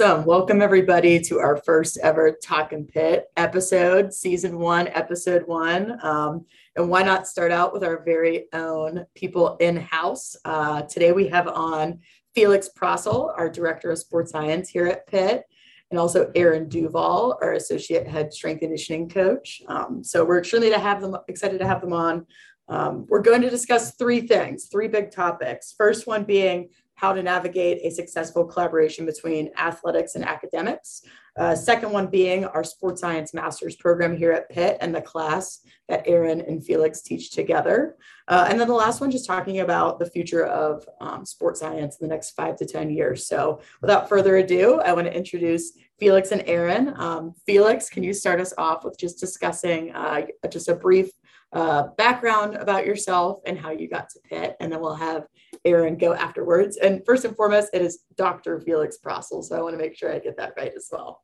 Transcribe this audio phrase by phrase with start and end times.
[0.00, 0.24] Awesome.
[0.24, 5.98] Welcome, everybody, to our first ever Talkin' Pitt episode, season one, episode one.
[6.02, 10.36] Um, and why not start out with our very own people in house?
[10.46, 11.98] Uh, today we have on
[12.34, 15.44] Felix Proessl, our director of sports science here at Pitt,
[15.90, 19.60] and also Aaron Duvall, our associate head strength conditioning coach.
[19.68, 22.26] Um, so we're extremely to have them excited to have them on.
[22.68, 25.74] Um, we're going to discuss three things, three big topics.
[25.76, 31.02] First one being how to navigate a successful collaboration between athletics and academics.
[31.38, 35.60] Uh, second one being our sports science master's program here at Pitt and the class
[35.88, 37.96] that Aaron and Felix teach together.
[38.28, 41.96] Uh, and then the last one, just talking about the future of um, sports science
[41.96, 43.26] in the next five to 10 years.
[43.26, 46.92] So without further ado, I want to introduce Felix and Aaron.
[46.96, 51.10] Um, Felix, can you start us off with just discussing uh, just a brief
[51.52, 55.26] uh, background about yourself and how you got to Pitt, and then we'll have
[55.64, 56.76] Aaron go afterwards.
[56.76, 58.60] And first and foremost, it is Dr.
[58.60, 59.44] Felix Proessl.
[59.44, 61.22] so I want to make sure I get that right as well.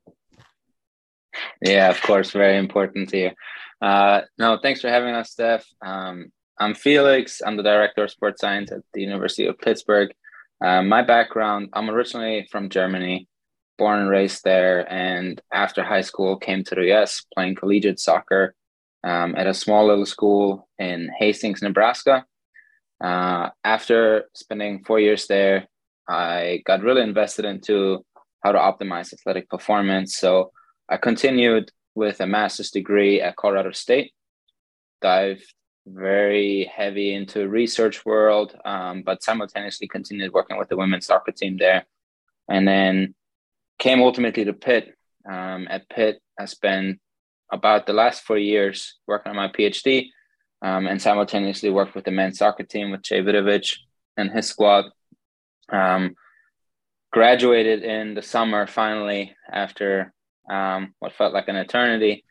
[1.63, 3.35] Yeah, of course, very important here.
[3.81, 5.67] Uh, no, thanks for having us, Steph.
[5.85, 7.43] Um, I'm Felix.
[7.45, 10.11] I'm the director of sports science at the University of Pittsburgh.
[10.65, 13.29] Uh, my background: I'm originally from Germany,
[13.77, 17.25] born and raised there, and after high school came to the U.S.
[17.35, 18.55] playing collegiate soccer
[19.05, 22.25] um, at a small little school in Hastings, Nebraska.
[23.03, 25.67] Uh, after spending four years there,
[26.09, 28.05] I got really invested into
[28.43, 30.17] how to optimize athletic performance.
[30.17, 30.53] So
[30.89, 34.13] I continued with a master's degree at Colorado State,
[35.01, 35.53] dived
[35.87, 41.57] very heavy into research world, um, but simultaneously continued working with the women's soccer team
[41.57, 41.87] there.
[42.49, 43.15] And then
[43.79, 44.95] came ultimately to Pitt.
[45.29, 47.01] Um, at Pitt, I spent
[47.51, 50.09] about the last four years working on my PhD
[50.63, 53.79] um, and simultaneously worked with the men's soccer team with Jay Vidovich
[54.17, 54.87] and his squad.
[55.71, 56.15] Um,
[57.13, 60.13] graduated in the summer finally after
[60.51, 62.25] um, what felt like an eternity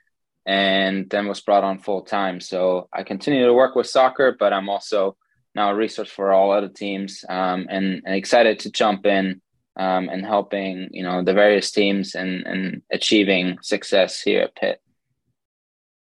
[0.45, 2.39] and then was brought on full time.
[2.39, 5.17] So I continue to work with soccer, but I'm also
[5.55, 9.41] now a resource for all other teams um, and, and, excited to jump in
[9.77, 14.81] um, and helping you know the various teams and, and achieving success here at Pitt.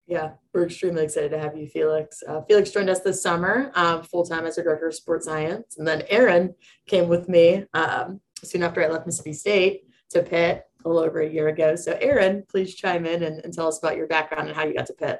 [0.10, 2.24] Yeah, we're extremely excited to have you, Felix.
[2.28, 5.78] Uh, Felix joined us this summer um, full time as our director of sports science.
[5.78, 6.56] And then Aaron
[6.88, 11.22] came with me um, soon after I left Mississippi State to Pitt a little over
[11.22, 11.76] a year ago.
[11.76, 14.74] So, Aaron, please chime in and, and tell us about your background and how you
[14.74, 15.20] got to Pitt.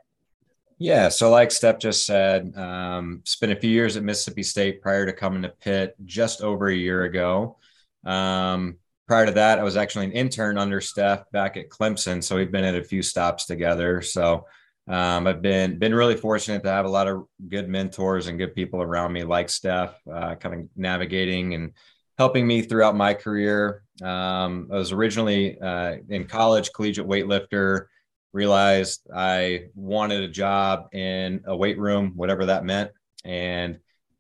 [0.80, 5.06] Yeah, so like Steph just said, um, spent a few years at Mississippi State prior
[5.06, 7.58] to coming to Pitt just over a year ago.
[8.06, 12.24] Um, prior to that, I was actually an intern under Steph back at Clemson.
[12.24, 14.02] So we've been at a few stops together.
[14.02, 14.46] So
[14.90, 18.56] um, I've been been really fortunate to have a lot of good mentors and good
[18.56, 21.74] people around me, like Steph, uh, kind of navigating and
[22.18, 23.84] helping me throughout my career.
[24.02, 27.86] Um, I was originally uh, in college, collegiate weightlifter.
[28.34, 32.92] Realized I wanted a job in a weight room, whatever that meant,
[33.24, 33.80] and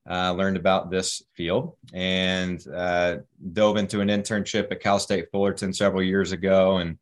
[0.10, 3.18] uh, learned about this field and uh,
[3.54, 6.98] dove into an internship at Cal State Fullerton several years ago and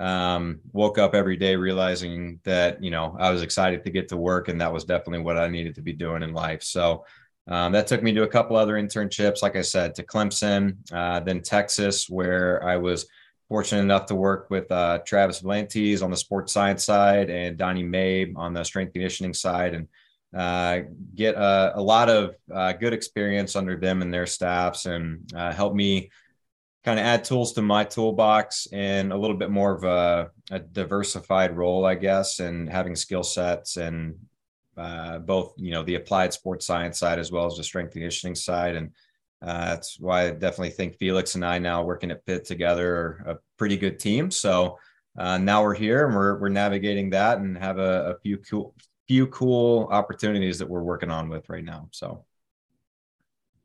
[0.00, 4.16] um, woke up every day realizing that you know I was excited to get to
[4.16, 6.62] work, and that was definitely what I needed to be doing in life.
[6.62, 7.04] So
[7.46, 11.20] um, that took me to a couple other internships, like I said, to Clemson, uh,
[11.20, 13.06] then Texas, where I was
[13.48, 17.82] fortunate enough to work with uh, Travis Vlantes on the sports science side and Donnie
[17.82, 19.88] Mabe on the strength conditioning side, and
[20.34, 25.30] uh, get a, a, lot of uh, good experience under them and their staffs, and
[25.34, 26.08] uh, help me
[26.84, 30.58] kind of add tools to my toolbox and a little bit more of a, a
[30.58, 34.14] diversified role, I guess, and having skill sets and
[34.76, 38.00] uh, both, you know, the applied sports science side as well as the strength and
[38.00, 38.76] conditioning side.
[38.76, 38.92] And
[39.42, 43.24] uh, that's why I definitely think Felix and I now working at Pitt together are
[43.32, 44.30] a pretty good team.
[44.30, 44.78] So
[45.18, 48.74] uh, now we're here and we're, we're navigating that and have a, a few cool,
[49.06, 51.88] few cool opportunities that we're working on with right now.
[51.90, 52.24] So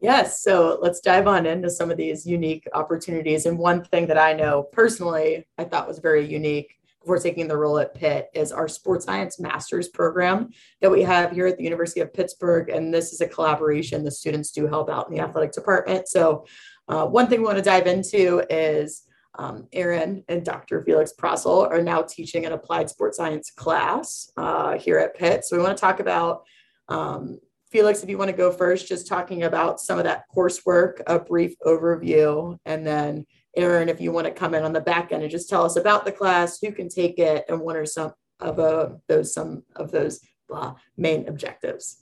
[0.05, 0.43] Yes.
[0.43, 3.47] So let's dive on into some of these unique opportunities.
[3.47, 7.57] And one thing that I know personally, I thought was very unique before taking the
[7.57, 11.63] role at Pitt is our sports science master's program that we have here at the
[11.63, 12.69] University of Pittsburgh.
[12.69, 16.07] And this is a collaboration the students do help out in the athletic department.
[16.07, 16.45] So,
[16.87, 19.07] uh, one thing we want to dive into is
[19.39, 20.83] um, Aaron and Dr.
[20.83, 25.45] Felix Proessl are now teaching an applied sports science class uh, here at Pitt.
[25.45, 26.43] So, we want to talk about
[26.89, 27.39] um,
[27.75, 31.19] Felix, if you want to go first, just talking about some of that coursework, a
[31.19, 33.25] brief overview, and then
[33.57, 35.75] Aaron, if you want to come in on the back end and just tell us
[35.75, 39.63] about the class, who can take it, and what are some of uh, those some
[39.75, 41.99] of those blah, main objectives.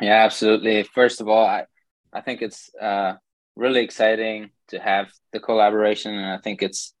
[0.00, 0.84] Yeah, absolutely.
[0.84, 1.64] First of all, I
[2.12, 3.14] I think it's uh,
[3.56, 6.94] really exciting to have the collaboration, and I think it's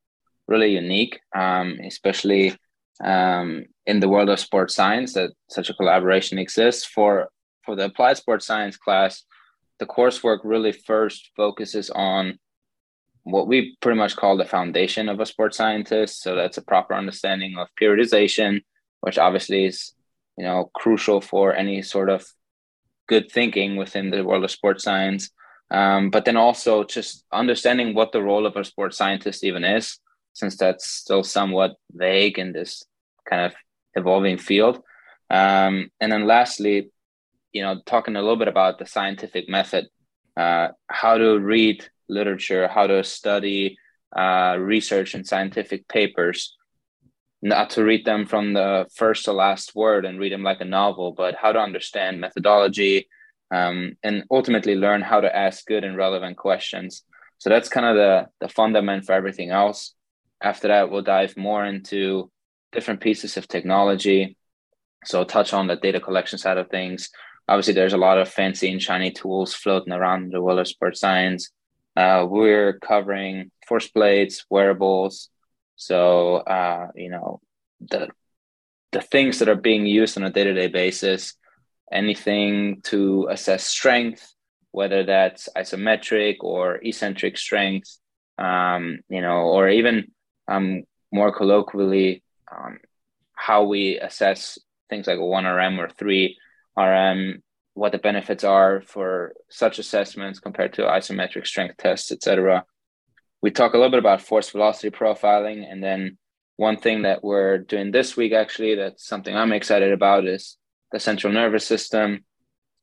[0.48, 2.56] really unique, um, especially
[3.04, 6.84] um, in the world of sports science that such a collaboration exists.
[6.84, 7.28] For
[7.64, 9.24] for the applied sports science class,
[9.78, 12.38] the coursework really first focuses on
[13.24, 16.22] what we pretty much call the foundation of a sports scientist.
[16.22, 18.62] So that's a proper understanding of periodization,
[19.00, 19.92] which obviously is
[20.36, 22.26] you know crucial for any sort of
[23.08, 25.30] good thinking within the world of sports science.
[25.70, 29.98] Um, but then also just understanding what the role of a sports scientist even is,
[30.32, 32.84] since that's still somewhat vague in this
[33.28, 33.54] kind of
[33.94, 34.82] evolving field.
[35.30, 36.90] Um, and then lastly,
[37.52, 39.86] you know, talking a little bit about the scientific method,
[40.36, 43.76] uh, how to read literature, how to study
[44.16, 46.56] uh, research and scientific papers,
[47.42, 50.64] not to read them from the first to last word and read them like a
[50.64, 53.08] novel, but how to understand methodology
[53.50, 57.04] um, and ultimately learn how to ask good and relevant questions.
[57.38, 59.94] So that's kind of the, the fundament for everything else.
[60.42, 62.30] After that, we'll dive more into
[62.72, 64.36] different pieces of technology.
[65.04, 67.10] So touch on the data collection side of things.
[67.48, 71.00] Obviously, there's a lot of fancy and shiny tools floating around the world of sports
[71.00, 71.50] science.
[71.96, 75.30] Uh, we're covering force plates, wearables.
[75.76, 77.40] So uh, you know
[77.80, 78.08] the
[78.92, 81.34] the things that are being used on a day to day basis.
[81.90, 84.34] Anything to assess strength,
[84.70, 87.98] whether that's isometric or eccentric strength,
[88.38, 90.12] um, you know, or even
[90.46, 92.22] um, more colloquially,
[92.54, 92.78] um,
[93.34, 94.58] how we assess
[94.88, 97.42] things like a 1RM or 3RM,
[97.74, 102.64] what the benefits are for such assessments compared to isometric strength tests, etc.
[103.40, 105.70] We talk a little bit about force velocity profiling.
[105.70, 106.18] And then
[106.56, 110.58] one thing that we're doing this week, actually, that's something I'm excited about is
[110.92, 112.24] the central nervous system.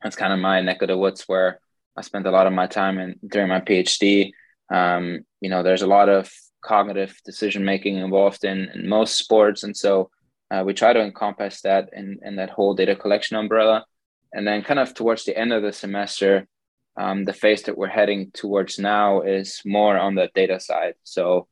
[0.01, 1.59] That's kind of my neck of the woods where
[1.95, 4.31] I spent a lot of my time in during my PhD.
[4.71, 6.31] Um, you know, there's a lot of
[6.67, 9.63] cognitive decision making involved in, in most sports.
[9.63, 10.09] And so
[10.51, 13.85] uh, we try to encompass that in, in that whole data collection umbrella.
[14.33, 16.47] And then, kind of towards the end of the semester,
[16.97, 20.95] um, the phase that we're heading towards now is more on the data side.
[21.03, 21.47] So,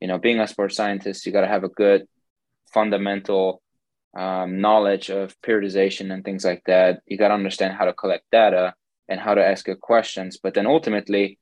[0.00, 2.06] you know, being a sports scientist, you got to have a good
[2.74, 3.62] fundamental
[4.16, 7.00] um, knowledge of periodization and things like that.
[7.06, 8.74] You got to understand how to collect data
[9.08, 10.38] and how to ask good questions.
[10.42, 11.38] But then ultimately,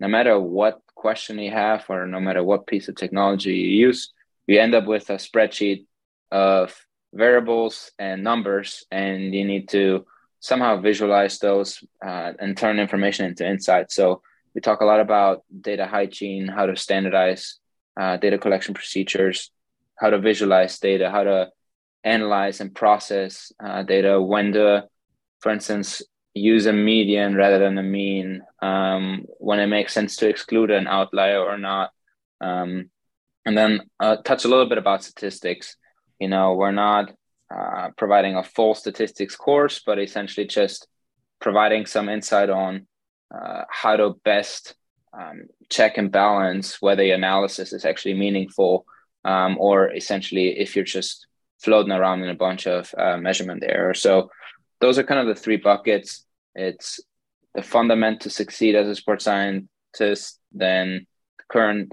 [0.00, 4.12] no matter what question you have or no matter what piece of technology you use,
[4.46, 5.86] you end up with a spreadsheet
[6.32, 6.74] of
[7.12, 10.06] variables and numbers, and you need to
[10.40, 13.94] somehow visualize those uh, and turn information into insights.
[13.94, 14.22] So
[14.54, 17.58] we talk a lot about data hygiene, how to standardize
[18.00, 19.50] uh, data collection procedures,
[19.96, 21.50] how to visualize data, how to
[22.04, 24.88] analyze and process uh, data, when to,
[25.40, 26.02] for instance,
[26.40, 30.86] use a median rather than a mean um, when it makes sense to exclude an
[30.86, 31.90] outlier or not.
[32.40, 32.90] Um,
[33.44, 35.76] and then uh, touch a little bit about statistics.
[36.18, 37.12] You know we're not
[37.54, 40.86] uh, providing a full statistics course but essentially just
[41.40, 42.86] providing some insight on
[43.34, 44.74] uh, how to best
[45.18, 48.84] um, check and balance whether the analysis is actually meaningful
[49.24, 51.26] um, or essentially if you're just
[51.58, 54.00] floating around in a bunch of uh, measurement errors.
[54.00, 54.30] So
[54.80, 56.24] those are kind of the three buckets.
[56.54, 57.00] It's
[57.54, 61.06] the fundament to succeed as a sports scientist, then
[61.38, 61.92] the current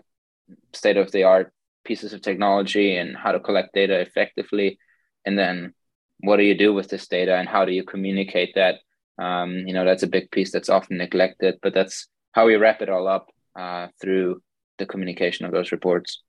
[0.74, 1.52] state of the art
[1.84, 4.78] pieces of technology and how to collect data effectively,
[5.26, 5.74] and then
[6.20, 8.76] what do you do with this data and how do you communicate that?
[9.20, 12.82] Um, you know, that's a big piece that's often neglected, but that's how we wrap
[12.82, 14.42] it all up uh, through
[14.78, 16.24] the communication of those reports.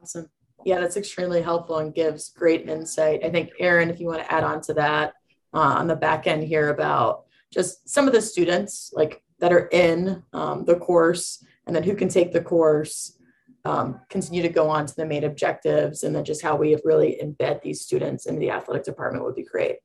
[0.00, 0.28] Awesome.
[0.64, 3.24] Yeah, that's extremely helpful and gives great insight.
[3.24, 5.14] I think, Aaron, if you want to add on to that
[5.54, 9.68] uh, on the back end here about just some of the students like that are
[9.68, 13.18] in um, the course and then who can take the course,
[13.64, 17.20] um, continue to go on to the main objectives, and then just how we really
[17.22, 19.76] embed these students into the athletic department would be great.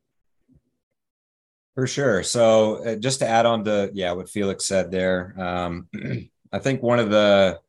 [1.75, 2.24] For sure.
[2.24, 5.89] So, uh, just to add on to yeah, what Felix said there, um,
[6.53, 7.60] I think one of the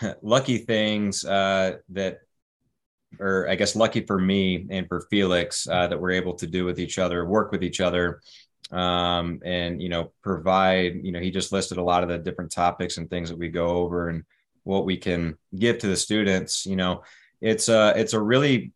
[0.22, 2.20] lucky things uh, that,
[3.18, 6.64] or I guess lucky for me and for Felix uh, that we're able to do
[6.64, 8.20] with each other, work with each other,
[8.70, 11.00] um, and you know provide.
[11.02, 13.48] You know, he just listed a lot of the different topics and things that we
[13.48, 14.24] go over and
[14.64, 16.66] what we can give to the students.
[16.66, 17.02] You know,
[17.40, 18.72] it's a it's a really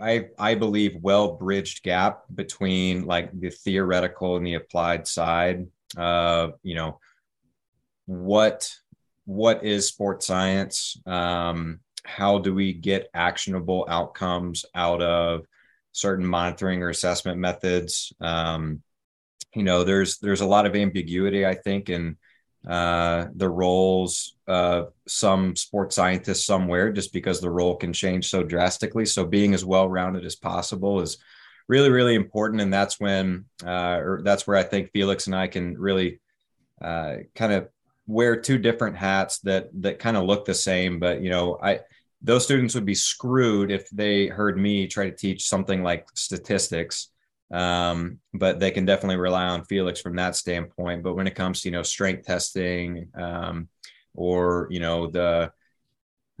[0.00, 5.66] I I believe well bridged gap between like the theoretical and the applied side.
[5.96, 7.00] Uh, you know,
[8.06, 8.70] what
[9.26, 11.00] what is sports science?
[11.06, 15.46] Um, how do we get actionable outcomes out of
[15.92, 18.12] certain monitoring or assessment methods?
[18.20, 18.82] Um,
[19.54, 22.16] you know, there's there's a lot of ambiguity, I think, in
[22.66, 28.42] uh, the roles of some sports scientists somewhere, just because the role can change so
[28.42, 29.06] drastically.
[29.06, 31.18] So being as well rounded as possible is
[31.68, 35.48] really really important, and that's when uh, or that's where I think Felix and I
[35.48, 36.20] can really
[36.80, 37.68] uh, kind of
[38.10, 41.80] wear two different hats that that kind of look the same, but you know, I
[42.22, 47.08] those students would be screwed if they heard me try to teach something like statistics.
[47.52, 51.02] Um, but they can definitely rely on Felix from that standpoint.
[51.02, 53.68] But when it comes to you know strength testing um,
[54.14, 55.52] or you know the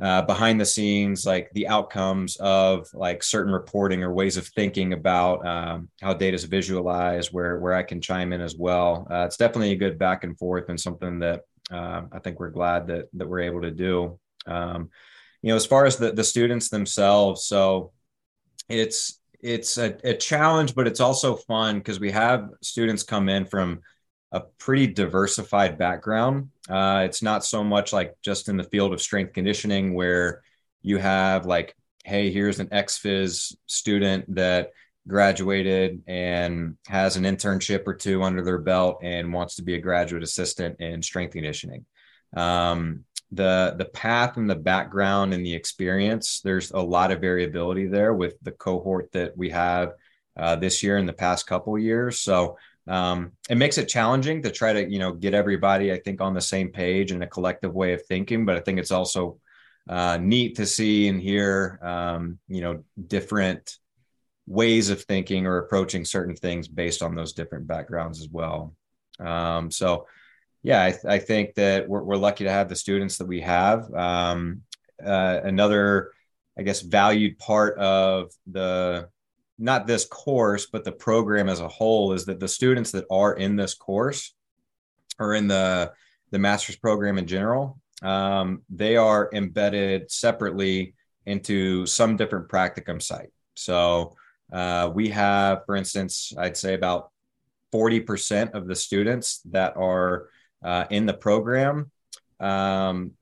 [0.02, 4.92] uh, behind the scenes, like the outcomes of like certain reporting or ways of thinking
[4.92, 9.06] about um, how data is visualized, where where I can chime in as well.
[9.10, 12.50] Uh, it's definitely a good back and forth and something that uh, I think we're
[12.50, 14.18] glad that that we're able to do.
[14.46, 14.90] Um,
[15.42, 17.92] you know, as far as the the students themselves, so
[18.68, 23.46] it's it's a, a challenge, but it's also fun because we have students come in
[23.46, 23.80] from
[24.32, 26.50] a pretty diversified background.
[26.68, 30.42] Uh, it's not so much like just in the field of strength conditioning where
[30.82, 31.74] you have like,
[32.04, 34.70] hey, here's an ex-phys student that
[35.08, 39.80] graduated and has an internship or two under their belt and wants to be a
[39.80, 41.84] graduate assistant in strength conditioning.
[42.36, 47.86] Um, the the path and the background and the experience, there's a lot of variability
[47.86, 49.92] there with the cohort that we have
[50.36, 52.20] uh, this year and the past couple years.
[52.20, 52.56] So
[52.88, 56.34] um, it makes it challenging to try to you know get everybody, I think, on
[56.34, 58.44] the same page and a collective way of thinking.
[58.44, 59.38] But I think it's also
[59.88, 63.78] uh, neat to see and hear um, you know different
[64.50, 68.74] ways of thinking or approaching certain things based on those different backgrounds as well.
[69.20, 70.08] Um, so,
[70.64, 73.94] yeah, I, I, think that we're, we're, lucky to have the students that we have.
[73.94, 74.62] Um,
[75.02, 76.10] uh, another,
[76.58, 79.08] I guess, valued part of the
[79.56, 83.34] not this course, but the program as a whole is that the students that are
[83.34, 84.34] in this course
[85.20, 85.92] or in the
[86.32, 90.94] the master's program in general, um, they are embedded separately
[91.26, 93.30] into some different practicum site.
[93.54, 94.16] So
[94.52, 97.10] uh, we have, for instance, I'd say about
[97.72, 100.28] 40% of the students that are
[100.62, 101.90] uh, in the program
[102.40, 103.12] um,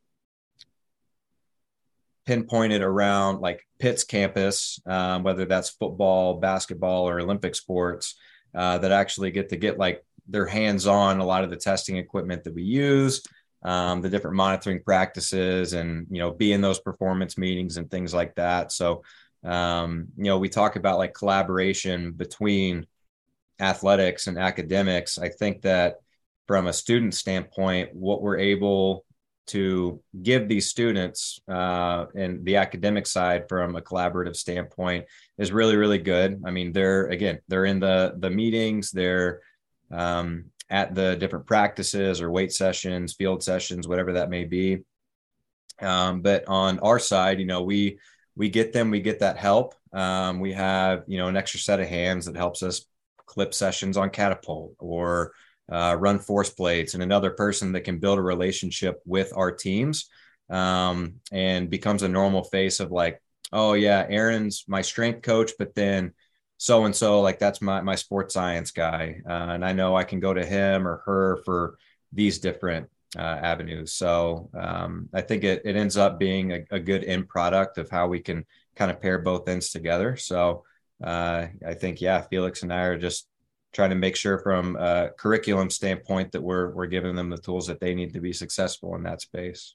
[2.26, 8.16] pinpointed around like Pitt's campus, um, whether that's football, basketball, or Olympic sports,
[8.54, 11.96] uh, that actually get to get like their hands on a lot of the testing
[11.96, 13.22] equipment that we use,
[13.62, 18.14] um, the different monitoring practices, and you know, be in those performance meetings and things
[18.14, 18.72] like that.
[18.72, 19.02] So
[19.44, 22.86] um, you know, we talk about like collaboration between
[23.60, 25.18] athletics and academics.
[25.18, 25.96] I think that
[26.46, 29.04] from a student standpoint, what we're able
[29.48, 35.06] to give these students uh, and the academic side from a collaborative standpoint
[35.38, 39.40] is really really good i mean they're again they're in the the meetings they're
[39.90, 44.78] um, at the different practices or weight sessions field sessions whatever that may be
[45.80, 47.98] um, but on our side you know we
[48.38, 49.74] we get them, we get that help.
[49.92, 52.86] Um, we have, you know, an extra set of hands that helps us
[53.26, 55.32] clip sessions on catapult or
[55.70, 60.08] uh, run force plates and another person that can build a relationship with our teams
[60.50, 63.20] um, and becomes a normal face of like,
[63.52, 66.14] oh yeah, Aaron's my strength coach, but then
[66.58, 70.04] so and so like that's my my sports science guy, uh, and I know I
[70.04, 71.76] can go to him or her for
[72.12, 73.94] these different uh, avenues.
[73.94, 77.88] So um, I think it, it ends up being a, a, good end product of
[77.88, 78.44] how we can
[78.76, 80.16] kind of pair both ends together.
[80.16, 80.64] So
[81.02, 83.26] uh, I think, yeah, Felix and I are just
[83.72, 87.66] trying to make sure from a curriculum standpoint that we're, we're giving them the tools
[87.68, 89.74] that they need to be successful in that space.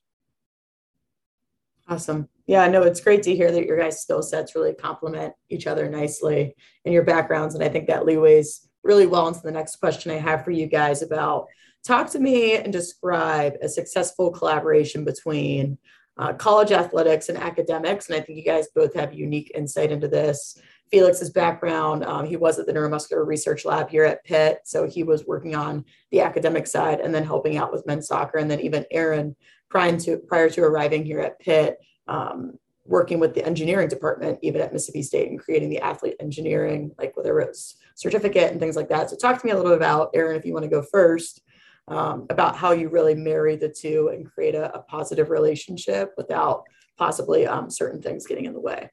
[1.88, 2.30] Awesome.
[2.48, 5.90] Yeah, no, it's great to hear that your guys' skill sets really complement each other
[5.90, 7.56] nicely in your backgrounds.
[7.56, 10.68] And I think that leeways really well into the next question I have for you
[10.68, 11.48] guys about
[11.86, 15.78] talk to me and describe a successful collaboration between
[16.18, 18.08] uh, college athletics and academics.
[18.08, 20.60] And I think you guys both have unique insight into this.
[20.92, 24.60] Felix's background, um, he was at the Neuromuscular Research Lab here at Pitt.
[24.64, 28.38] So he was working on the academic side and then helping out with men's soccer.
[28.38, 29.36] And then even Aaron,
[29.70, 34.62] prior to, prior to arriving here at Pitt, um, working with the engineering department, even
[34.62, 38.90] at Mississippi State, and creating the athlete engineering, like whether it's certificate and things like
[38.90, 39.10] that.
[39.10, 41.42] So talk to me a little bit about, Aaron, if you want to go first,
[41.88, 46.64] um, about how you really marry the two and create a, a positive relationship without
[46.98, 48.90] possibly um, certain things getting in the way.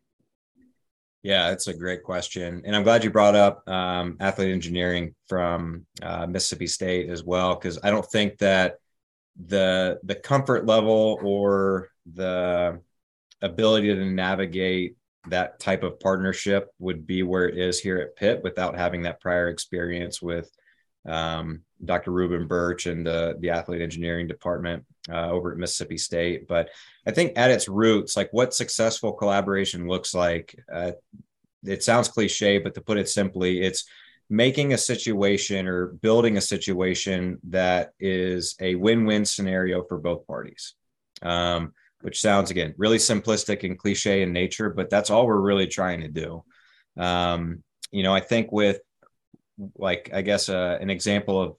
[1.22, 2.62] Yeah, that's a great question.
[2.64, 7.54] And I'm glad you brought up um, athlete engineering from uh, Mississippi State as well,
[7.54, 8.76] because I don't think that
[9.46, 12.80] the the comfort level or the
[13.42, 14.96] ability to navigate
[15.28, 19.20] that type of partnership would be where it is here at Pitt without having that
[19.20, 20.50] prior experience with
[21.06, 22.10] um, Dr.
[22.10, 26.46] Reuben Burch and the, the athlete engineering department uh, over at Mississippi State.
[26.46, 26.70] But
[27.06, 30.92] I think at its roots, like what successful collaboration looks like, uh,
[31.64, 33.84] it sounds cliche, but to put it simply, it's
[34.28, 40.74] making a situation or building a situation that is a win-win scenario for both parties.
[41.22, 45.66] Um, which sounds again really simplistic and cliche in nature, but that's all we're really
[45.66, 46.42] trying to do.
[46.96, 48.80] Um, you know, I think with
[49.76, 51.56] like I guess uh, an example of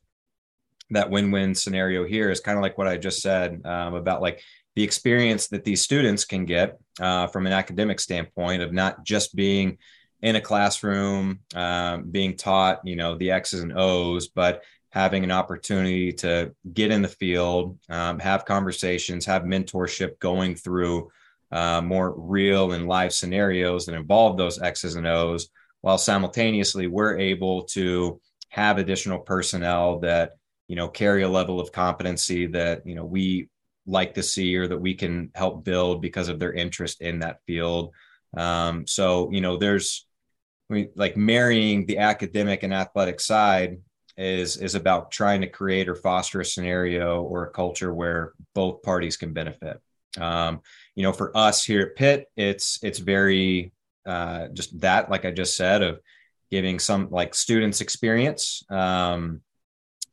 [0.92, 4.42] that win-win scenario here is kind of like what I just said um, about like
[4.76, 9.36] the experience that these students can get uh, from an academic standpoint of not just
[9.36, 9.78] being
[10.22, 15.32] in a classroom, um, being taught, you know, the X's and O's, but having an
[15.32, 21.10] opportunity to get in the field, um, have conversations, have mentorship going through
[21.52, 25.50] uh, more real and live scenarios that involve those X's and O's,
[25.82, 28.20] while simultaneously we're able to
[28.50, 30.34] have additional personnel that
[30.68, 33.50] you know carry a level of competency that you know we
[33.86, 37.40] like to see or that we can help build because of their interest in that
[37.48, 37.94] field.
[38.36, 40.06] Um, so you know, there's
[40.96, 43.80] like marrying the academic and athletic side
[44.18, 48.84] is is about trying to create or foster a scenario or a culture where both
[48.84, 49.82] parties can benefit.
[50.20, 50.62] Um,
[50.96, 53.74] you know, for us here at Pitt, it's it's very
[54.06, 56.00] uh, just that, like I just said, of
[56.50, 59.42] giving some like students experience um,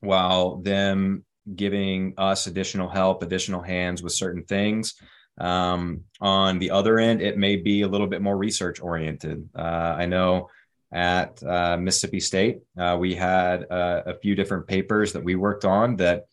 [0.01, 4.95] while them giving us additional help, additional hands with certain things.
[5.41, 9.49] Um, on the other end, it may be a little bit more research oriented.
[9.57, 10.49] Uh, I know
[10.93, 12.61] at uh, Mississippi State.
[12.79, 16.25] Uh, we had uh, a few different papers that we worked on that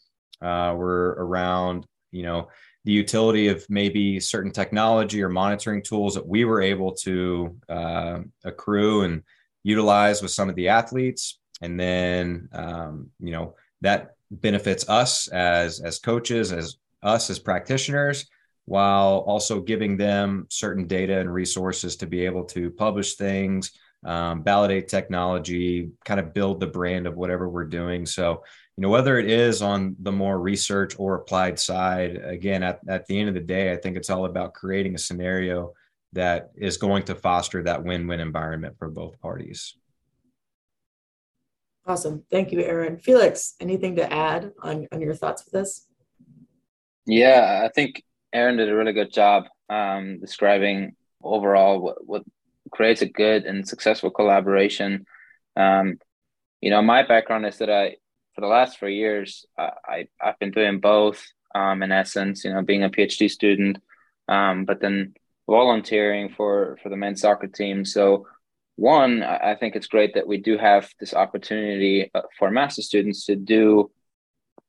[0.42, 2.48] uh, were around, you know,
[2.86, 8.20] the utility of maybe certain technology or monitoring tools that we were able to uh,
[8.44, 9.24] accrue and
[9.64, 15.80] utilize with some of the athletes, and then, um, you know, that benefits us as
[15.82, 18.26] as coaches, as us as practitioners
[18.68, 23.72] while also giving them certain data and resources to be able to publish things
[24.06, 28.06] um, validate technology, kind of build the brand of whatever we're doing.
[28.06, 28.44] So,
[28.78, 33.06] you know, whether it is on the more research or applied side, again, at, at
[33.06, 35.74] the end of the day, I think it's all about creating a scenario
[36.12, 39.76] that is going to foster that win win environment for both parties.
[41.88, 42.24] Awesome.
[42.32, 42.98] Thank you, Aaron.
[42.98, 45.88] Felix, anything to add on, on your thoughts with this?
[47.06, 52.24] Yeah, I think Aaron did a really good job um, describing overall what, what
[52.72, 55.06] creates a good and successful collaboration.
[55.56, 56.00] Um,
[56.60, 57.98] you know, my background is that I,
[58.36, 61.26] for the last four years, I, I have been doing both.
[61.56, 63.78] Um, in essence, you know, being a PhD student,
[64.28, 65.14] um, but then
[65.48, 67.86] volunteering for for the men's soccer team.
[67.86, 68.28] So,
[68.76, 73.26] one, I think it's great that we do have this opportunity uh, for master students
[73.28, 73.90] to do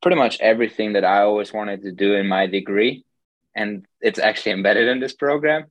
[0.00, 3.04] pretty much everything that I always wanted to do in my degree,
[3.52, 5.64] and it's actually embedded in this program.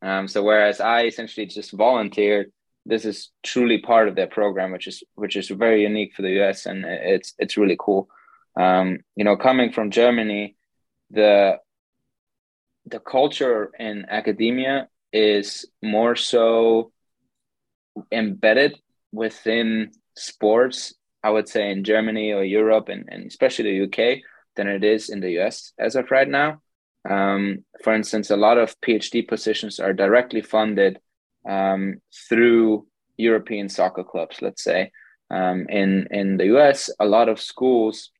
[0.00, 2.50] Um, so whereas I essentially just volunteered,
[2.84, 6.42] this is truly part of their program, which is which is very unique for the
[6.42, 8.08] US, and it's it's really cool.
[8.56, 10.56] Um, you know, coming from Germany,
[11.10, 11.58] the
[12.86, 16.92] the culture in academia is more so
[18.10, 18.78] embedded
[19.12, 20.94] within sports.
[21.22, 24.22] I would say in Germany or Europe, and, and especially the UK,
[24.56, 26.60] than it is in the US as of right now.
[27.08, 30.98] Um, for instance, a lot of PhD positions are directly funded
[31.48, 34.90] um, through European soccer clubs, let's say.
[35.30, 38.10] Um, in, in the US, a lot of schools,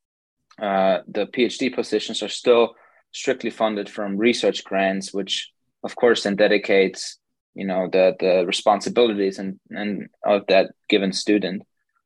[0.60, 2.74] uh, the PhD positions are still
[3.12, 5.50] strictly funded from research grants, which
[5.84, 7.18] of course then dedicates
[7.54, 11.62] you know the the responsibilities and and of that given student.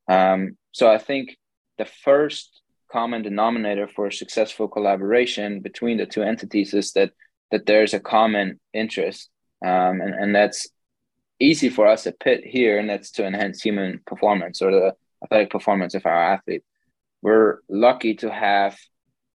[0.08, 1.36] Um, so I think
[1.78, 7.12] the first common denominator for successful collaboration between the two entities is that
[7.50, 9.28] that there's a common interest
[9.64, 10.68] um, and, and that's
[11.40, 15.50] easy for us at Pitt here and that's to enhance human performance or the athletic
[15.50, 16.62] performance of our athlete
[17.22, 18.78] we're lucky to have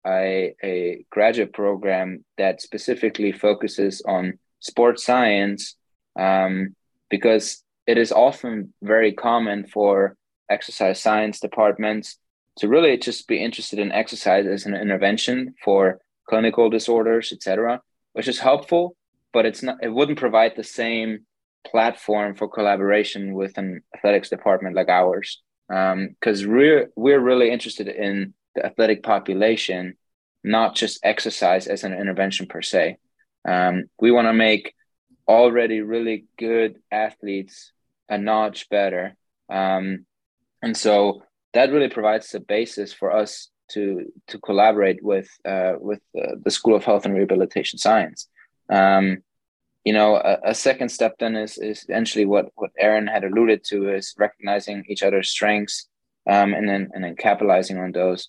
[0.05, 5.75] a, a graduate program that specifically focuses on sports science
[6.19, 6.75] um,
[7.09, 10.15] because it is often very common for
[10.49, 12.17] exercise science departments
[12.57, 17.81] to really just be interested in exercise as an intervention for clinical disorders, etc.,
[18.13, 18.95] which is helpful,
[19.31, 19.77] but it's not.
[19.81, 21.25] It wouldn't provide the same
[21.65, 27.87] platform for collaboration with an athletics department like ours, because um, we're we're really interested
[27.87, 29.95] in the athletic population,
[30.43, 32.97] not just exercise as an intervention per se.
[33.47, 34.73] Um, we want to make
[35.27, 37.71] already really good athletes
[38.09, 39.15] a notch better,
[39.49, 40.05] um,
[40.61, 46.01] and so that really provides the basis for us to to collaborate with uh, with
[46.17, 48.29] uh, the School of Health and Rehabilitation Science.
[48.69, 49.23] Um,
[49.87, 53.63] you know, a, a, second step then is is essentially what what Aaron had alluded
[53.69, 55.87] to is recognizing each other's strengths
[56.29, 58.27] um, and then and then capitalizing on those.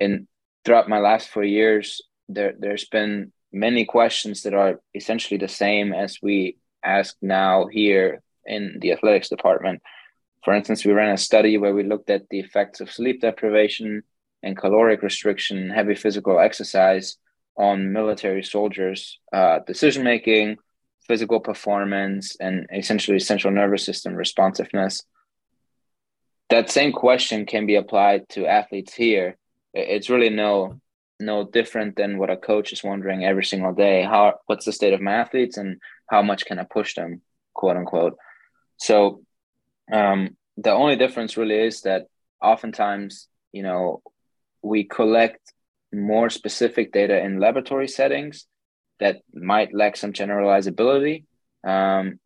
[0.00, 0.26] And
[0.64, 5.92] throughout my last four years, there there's been many questions that are essentially the same
[5.92, 9.82] as we ask now here in the athletics department.
[10.44, 14.02] For instance, we ran a study where we looked at the effects of sleep deprivation
[14.42, 17.18] and caloric restriction, heavy physical exercise
[17.56, 20.56] on military soldiers' uh, decision making,
[21.06, 25.02] physical performance, and essentially central nervous system responsiveness.
[26.50, 29.36] That same question can be applied to athletes here.
[29.74, 30.80] It's really no
[31.20, 34.02] no different than what a coach is wondering every single day.
[34.02, 37.22] How what's the state of my athletes and how much can I push them,
[37.54, 38.16] quote unquote.
[38.76, 39.22] So
[39.90, 42.06] um, the only difference really is that
[42.42, 44.02] oftentimes, you know,
[44.62, 45.40] we collect
[45.92, 48.46] more specific data in laboratory settings
[49.02, 51.24] that might lack some generalizability.
[51.64, 52.20] Um,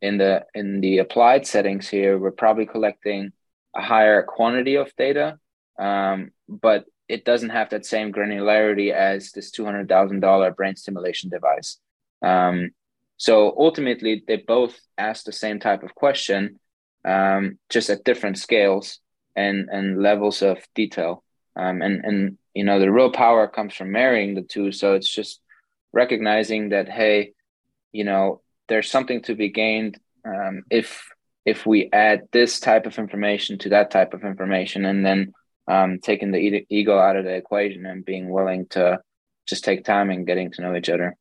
[0.00, 3.32] in the in the applied settings here, we're probably collecting
[3.74, 5.38] a higher quantity of data,
[5.78, 10.76] um, but it doesn't have that same granularity as this two hundred thousand dollar brain
[10.76, 11.78] stimulation device.
[12.22, 12.70] Um,
[13.18, 16.58] so ultimately, they both ask the same type of question,
[17.04, 19.00] um, just at different scales
[19.34, 21.22] and and levels of detail.
[21.54, 24.72] Um, and and you know the real power comes from marrying the two.
[24.72, 25.40] So it's just
[25.96, 27.32] recognizing that hey,
[27.90, 31.08] you know there's something to be gained um, if
[31.44, 35.32] if we add this type of information to that type of information, and then
[35.68, 39.00] um, taking the ego out of the equation and being willing to
[39.46, 41.16] just take time and getting to know each other.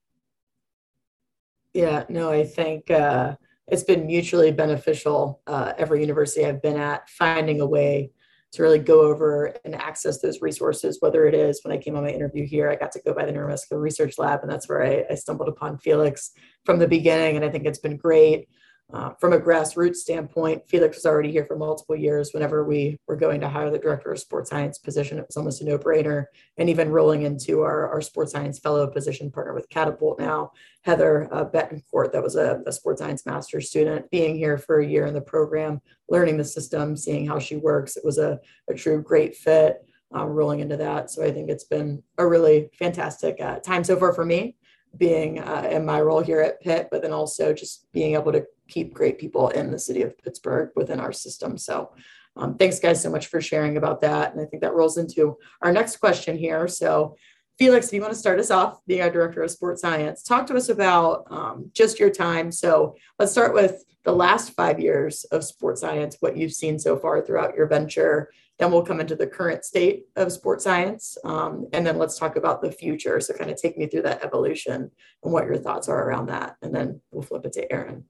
[1.73, 3.35] Yeah, no, I think uh,
[3.67, 5.41] it's been mutually beneficial.
[5.45, 8.11] Uh, every university I've been at, finding a way
[8.55, 12.03] to really go over and access those resources, whether it is when I came on
[12.03, 14.83] my interview here, I got to go by the Neuromuscular Research Lab, and that's where
[14.83, 16.31] I, I stumbled upon Felix
[16.63, 17.35] from the beginning.
[17.35, 18.47] And I think it's been great.
[18.93, 22.31] Uh, from a grassroots standpoint, Felix was already here for multiple years.
[22.33, 25.61] Whenever we were going to hire the director of sports science position, it was almost
[25.61, 26.25] a no brainer.
[26.57, 30.51] And even rolling into our, our sports science fellow position partner with Catapult now,
[30.83, 34.87] Heather uh, Betancourt, that was a, a sports science master's student, being here for a
[34.87, 37.97] year in the program, learning the system, seeing how she works.
[37.97, 39.77] It was a, a true great fit.
[40.13, 41.09] Um, rolling into that.
[41.09, 44.55] So I think it's been a really fantastic uh, time so far for me
[44.97, 48.45] being uh, in my role here at Pitt, but then also just being able to
[48.67, 51.57] keep great people in the city of Pittsburgh within our system.
[51.57, 51.91] So
[52.35, 54.33] um, thanks guys so much for sharing about that.
[54.33, 56.67] And I think that rolls into our next question here.
[56.67, 57.15] So
[57.57, 60.45] Felix, if you want to start us off, being our director of sports science, talk
[60.47, 62.51] to us about um, just your time.
[62.51, 66.97] So let's start with the last five years of sports science, what you've seen so
[66.97, 68.29] far throughout your venture.
[68.59, 71.17] Then we'll come into the current state of sports science.
[71.23, 73.19] Um, and then let's talk about the future.
[73.21, 74.91] So kind of take me through that evolution
[75.23, 76.57] and what your thoughts are around that.
[76.61, 78.05] And then we'll flip it to Aaron.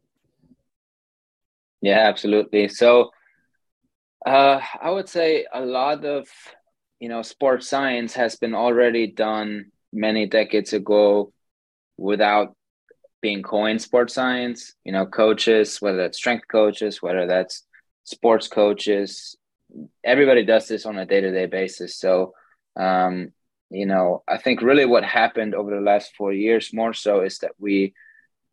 [1.85, 2.67] Yeah, absolutely.
[2.69, 3.11] So
[4.25, 6.27] uh, I would say a lot of
[6.99, 11.31] you know sports science has been already done many decades ago
[11.97, 12.55] without
[13.21, 14.73] being coined sports science.
[14.85, 17.63] You know, coaches, whether that's strength coaches, whether that's
[18.05, 19.35] sports coaches,
[20.03, 21.97] everybody does this on a day to day basis.
[21.97, 22.33] So,
[22.77, 23.31] um,
[23.71, 27.39] you know, I think really what happened over the last four years more so is
[27.39, 27.93] that we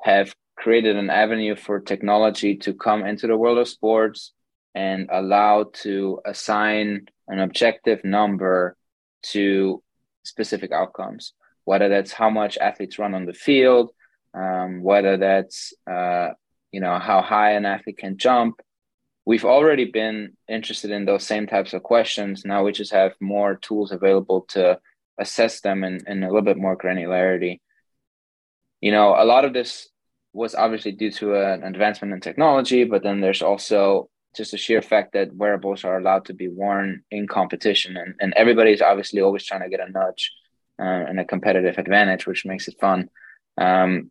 [0.03, 4.33] have created an avenue for technology to come into the world of sports
[4.75, 8.77] and allow to assign an objective number
[9.23, 9.83] to
[10.25, 11.33] specific outcomes
[11.65, 13.91] whether that's how much athletes run on the field
[14.35, 16.31] um, whether that's uh,
[16.71, 18.61] you know how high an athlete can jump.
[19.25, 22.45] We've already been interested in those same types of questions.
[22.45, 24.81] Now we just have more tools available to
[25.19, 27.61] assess them in, in a little bit more granularity.
[28.81, 29.89] You know a lot of this
[30.33, 34.81] was obviously due to an advancement in technology, but then there's also just the sheer
[34.81, 39.45] fact that wearables are allowed to be worn in competition, and, and everybody's obviously always
[39.45, 40.33] trying to get a nudge
[40.79, 43.09] uh, and a competitive advantage, which makes it fun.
[43.59, 44.11] Um,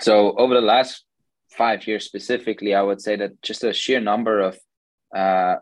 [0.00, 1.04] so over the last
[1.50, 4.58] five years specifically, I would say that just the sheer number of
[5.14, 5.56] uh,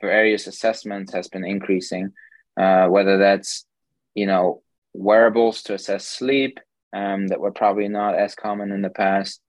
[0.00, 2.12] various assessments has been increasing,
[2.56, 3.66] uh, whether that's
[4.14, 6.60] you know wearables to assess sleep,
[6.94, 9.40] um, that were probably not as common in the past,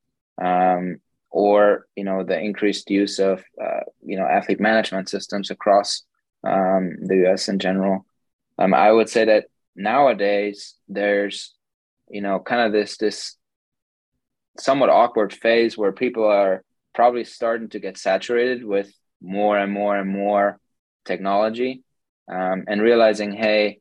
[0.41, 0.97] um,
[1.29, 6.03] or you know the increased use of uh, you know athlete management systems across
[6.43, 7.47] um, the U.S.
[7.47, 8.05] in general.
[8.57, 11.53] Um, I would say that nowadays there's
[12.09, 13.35] you know kind of this this
[14.57, 19.97] somewhat awkward phase where people are probably starting to get saturated with more and more
[19.97, 20.59] and more
[21.03, 21.83] technology
[22.31, 23.79] um, and realizing, hey,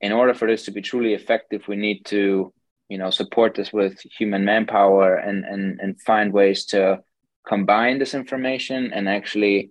[0.00, 2.52] in order for this to be truly effective, we need to,
[2.88, 7.00] you know, support this with human manpower and and and find ways to
[7.46, 9.70] combine this information and actually,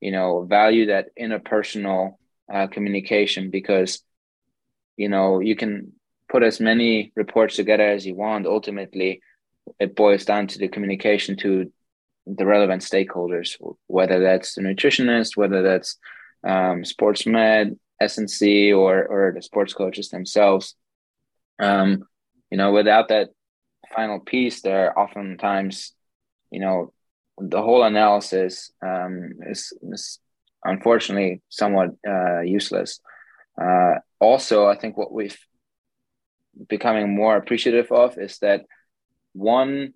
[0.00, 2.16] you know, value that interpersonal
[2.52, 4.02] uh, communication because,
[4.96, 5.92] you know, you can
[6.28, 8.46] put as many reports together as you want.
[8.46, 9.20] Ultimately,
[9.78, 11.72] it boils down to the communication to
[12.26, 15.98] the relevant stakeholders, whether that's the nutritionist, whether that's
[16.46, 20.74] um, sports med, S&C, or or the sports coaches themselves.
[21.58, 22.06] Um,
[22.54, 23.30] you know, without that
[23.96, 25.92] final piece, there oftentimes,
[26.52, 26.92] you know,
[27.36, 30.20] the whole analysis um, is, is
[30.62, 33.00] unfortunately somewhat uh, useless.
[33.60, 35.36] Uh, also, I think what we've
[36.68, 38.66] becoming more appreciative of is that
[39.32, 39.92] one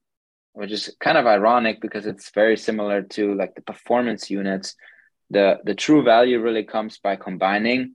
[0.55, 4.75] which is kind of ironic because it's very similar to like the performance units
[5.31, 7.95] the the true value really comes by combining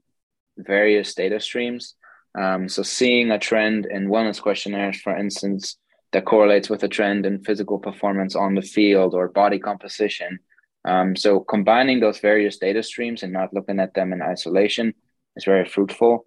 [0.56, 1.96] various data streams
[2.34, 5.76] um, so seeing a trend in wellness questionnaires for instance
[6.12, 10.38] that correlates with a trend in physical performance on the field or body composition
[10.84, 14.94] um, so combining those various data streams and not looking at them in isolation
[15.36, 16.26] is very fruitful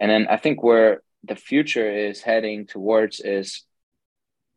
[0.00, 3.64] and then i think where the future is heading towards is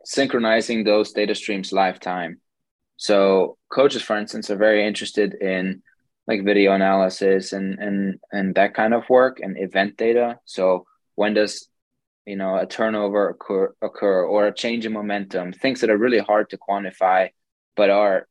[0.05, 2.39] synchronizing those data streams lifetime.
[2.97, 5.81] So coaches, for instance, are very interested in
[6.27, 10.39] like video analysis and and and that kind of work and event data.
[10.45, 10.85] So
[11.15, 11.67] when does
[12.25, 15.53] you know a turnover occur, occur or a change in momentum?
[15.53, 17.29] Things that are really hard to quantify,
[17.75, 18.27] but are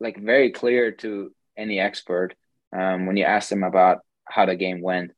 [0.00, 2.34] like very clear to any expert
[2.76, 5.12] um, when you ask them about how the game went.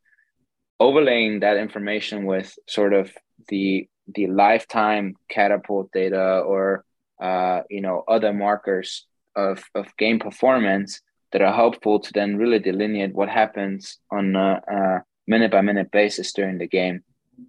[0.80, 3.10] Overlaying that information with sort of
[3.48, 6.84] the the lifetime catapult data or
[7.22, 11.00] uh, you know other markers of, of game performance
[11.35, 15.90] that are helpful to then really delineate what happens on a, a minute by minute
[15.90, 17.03] basis during the game.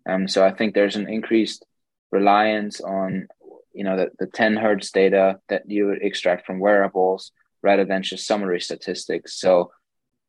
[0.09, 1.63] Um, so I think there's an increased
[2.11, 3.27] reliance on
[3.73, 8.01] you know the, the 10 hertz data that you would extract from wearables rather than
[8.01, 9.39] just summary statistics.
[9.39, 9.71] So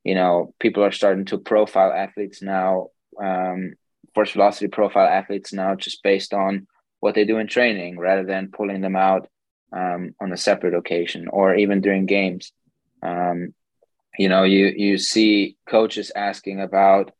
[0.05, 2.89] you know people are starting to profile athletes now
[3.19, 3.73] um,
[4.15, 6.67] force velocity profile athletes now just based on
[7.01, 9.29] what they do in training rather than pulling them out
[9.73, 12.53] um, on a separate occasion or even during games.
[13.03, 13.55] Um,
[14.19, 17.13] you know, you you see coaches asking about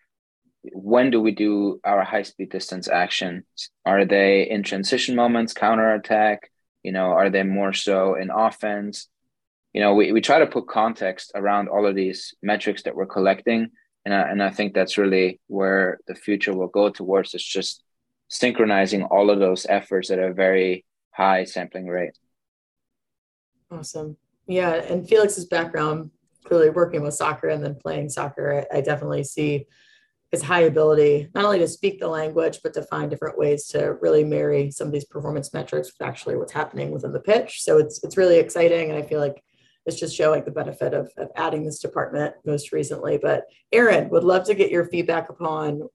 [0.73, 3.45] when do we do our high speed distance actions?
[3.85, 6.51] Are they in transition moments, counter attack?
[6.83, 9.09] You know, are they more so in offense?
[9.73, 13.07] You know, we, we try to put context around all of these metrics that we're
[13.07, 13.71] collecting
[14.07, 17.83] and I, and I think that's really where the future will go towards is just
[18.29, 22.17] synchronizing all of those efforts at a very high sampling rate
[23.71, 26.11] awesome yeah and felix's background
[26.45, 29.67] clearly working with soccer and then playing soccer i, I definitely see
[30.31, 33.95] his high ability not only to speak the language but to find different ways to
[34.01, 37.79] really marry some of these performance metrics with actually what's happening within the pitch so
[37.79, 39.43] it's it's really exciting and i feel like
[39.87, 43.19] it's just showing the benefit of, of adding this department most recently.
[43.19, 45.89] But Aaron, would love to get your feedback upon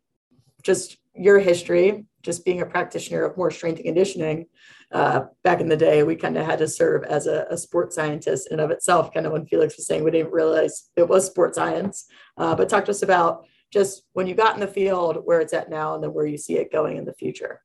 [0.64, 4.46] just your history, just being a practitioner of more strength and conditioning.
[4.92, 7.96] Uh, back in the day, we kind of had to serve as a, a sports
[7.96, 11.26] scientist in of itself, kind of when Felix was saying we didn't realize it was
[11.26, 12.06] sports science.
[12.38, 15.54] Uh, but talk to us about just when you got in the field, where it's
[15.54, 17.62] at now, and then where you see it going in the future.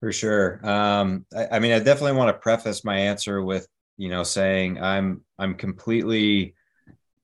[0.00, 0.60] For sure.
[0.68, 4.82] Um, I, I, mean, I definitely want to preface my answer with you know, saying
[4.82, 6.54] I'm I'm completely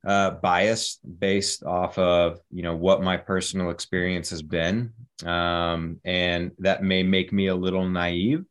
[0.07, 4.93] uh, biased based off of you know what my personal experience has been,
[5.25, 8.45] um, and that may make me a little naive.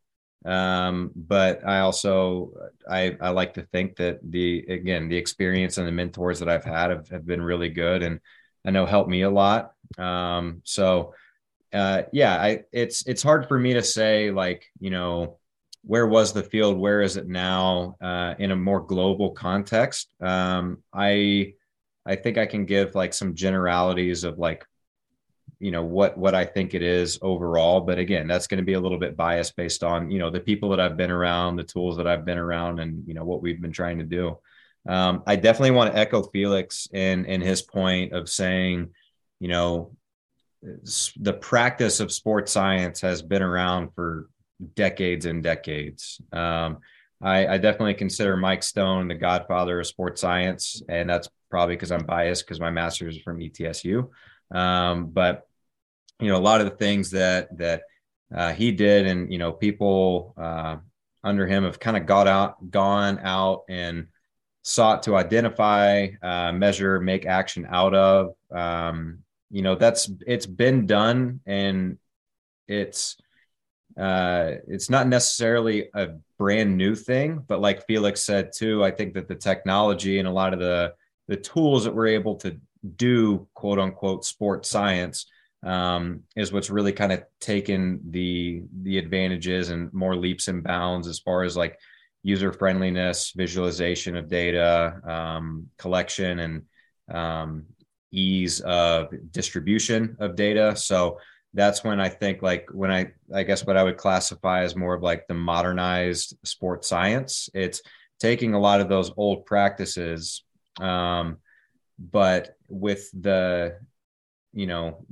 [0.46, 2.52] Um, but I also
[2.90, 6.64] I, I like to think that the again the experience and the mentors that I've
[6.64, 8.20] had have, have been really good and
[8.66, 9.72] I know helped me a lot.
[9.98, 11.14] Um, so
[11.74, 15.38] uh, yeah, I it's it's hard for me to say like you know
[15.84, 16.78] where was the field?
[16.78, 20.10] Where is it now uh, in a more global context?
[20.22, 21.54] Um, i
[22.08, 24.66] i think i can give like some generalities of like
[25.60, 28.74] you know what what i think it is overall but again that's going to be
[28.74, 31.64] a little bit biased based on you know the people that i've been around the
[31.64, 34.38] tools that i've been around and you know what we've been trying to do.
[34.88, 38.90] Um, i definitely want to echo felix in in his point of saying
[39.40, 39.92] you know
[40.62, 44.30] the practice of sports science has been around for
[44.76, 46.22] decades and decades.
[46.32, 46.80] Um,
[47.22, 51.92] I, I, definitely consider Mike Stone the godfather of sports science, and that's probably because
[51.92, 54.10] I'm biased because my master's is from ETSU.
[54.52, 55.48] Um, but
[56.20, 57.84] you know, a lot of the things that that
[58.36, 60.78] uh, he did, and you know, people uh,
[61.24, 64.08] under him have kind of got out, gone out, and
[64.64, 68.36] sought to identify, uh, measure, make action out of.
[68.52, 71.98] Um, you know, that's it's been done, and
[72.68, 73.18] it's
[73.98, 79.14] uh, it's not necessarily a brand new thing, but like Felix said too, I think
[79.16, 80.94] that the technology and a lot of the
[81.28, 82.58] the tools that we're able to
[82.96, 85.26] do quote unquote sports science
[85.66, 91.08] um, is what's really kind of taken the the advantages and more leaps and bounds
[91.08, 91.78] as far as like
[92.24, 96.62] user friendliness, visualization of data, um, collection, and
[97.12, 97.64] um,
[98.12, 100.76] ease of distribution of data.
[100.76, 101.20] So
[101.54, 104.94] that's when I think like when I I guess what I would classify as more
[104.94, 107.50] of like the modernized sports science.
[107.54, 107.82] It's
[108.20, 110.44] taking a lot of those old practices,
[110.80, 111.38] um,
[111.98, 113.80] but with the
[114.54, 115.06] you know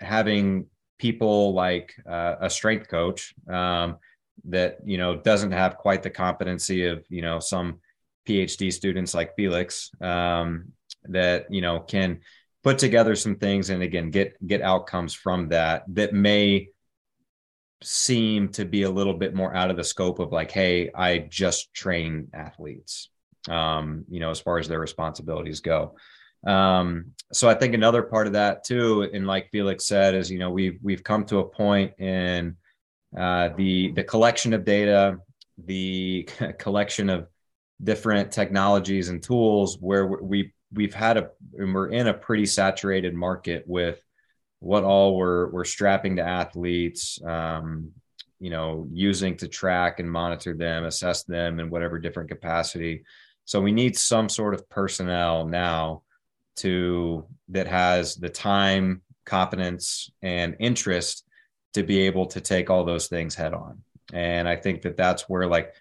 [0.00, 0.66] having
[0.98, 3.96] people like uh, a strength coach um,
[4.44, 7.80] that you know doesn't have quite the competency of you know some
[8.28, 10.72] PhD students like Felix um,
[11.04, 12.20] that you know can
[12.68, 16.68] put together some things and again get get outcomes from that that may
[17.82, 21.16] seem to be a little bit more out of the scope of like hey i
[21.16, 23.08] just train athletes
[23.48, 25.94] um you know as far as their responsibilities go.
[26.46, 30.38] Um, so I think another part of that too, and like Felix said, is you
[30.38, 32.56] know we've we've come to a point in
[33.16, 35.18] uh, the the collection of data,
[35.64, 36.28] the
[36.58, 37.26] collection of
[37.82, 43.14] different technologies and tools where we we've had a and we're in a pretty saturated
[43.14, 44.02] market with
[44.60, 47.90] what all we're we're strapping to athletes um,
[48.40, 53.04] you know using to track and monitor them assess them in whatever different capacity
[53.48, 56.02] so we need some sort of personnel now
[56.56, 61.24] to that has the time, competence, and interest
[61.72, 63.80] to be able to take all those things head on.
[64.12, 65.72] And I think that that's where like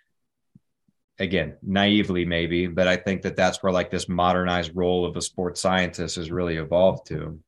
[1.19, 5.21] again naively maybe but i think that that's where like this modernized role of a
[5.21, 7.39] sports scientist has really evolved to.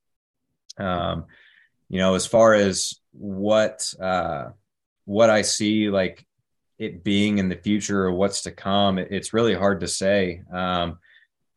[0.78, 1.26] Um
[1.90, 4.50] you know as far as what uh
[5.06, 6.26] what i see like
[6.78, 10.98] it being in the future or what's to come it's really hard to say um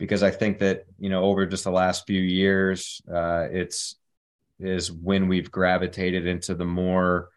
[0.03, 3.95] because I think that you know over just the last few years, uh, it's
[4.59, 7.29] is when we've gravitated into the more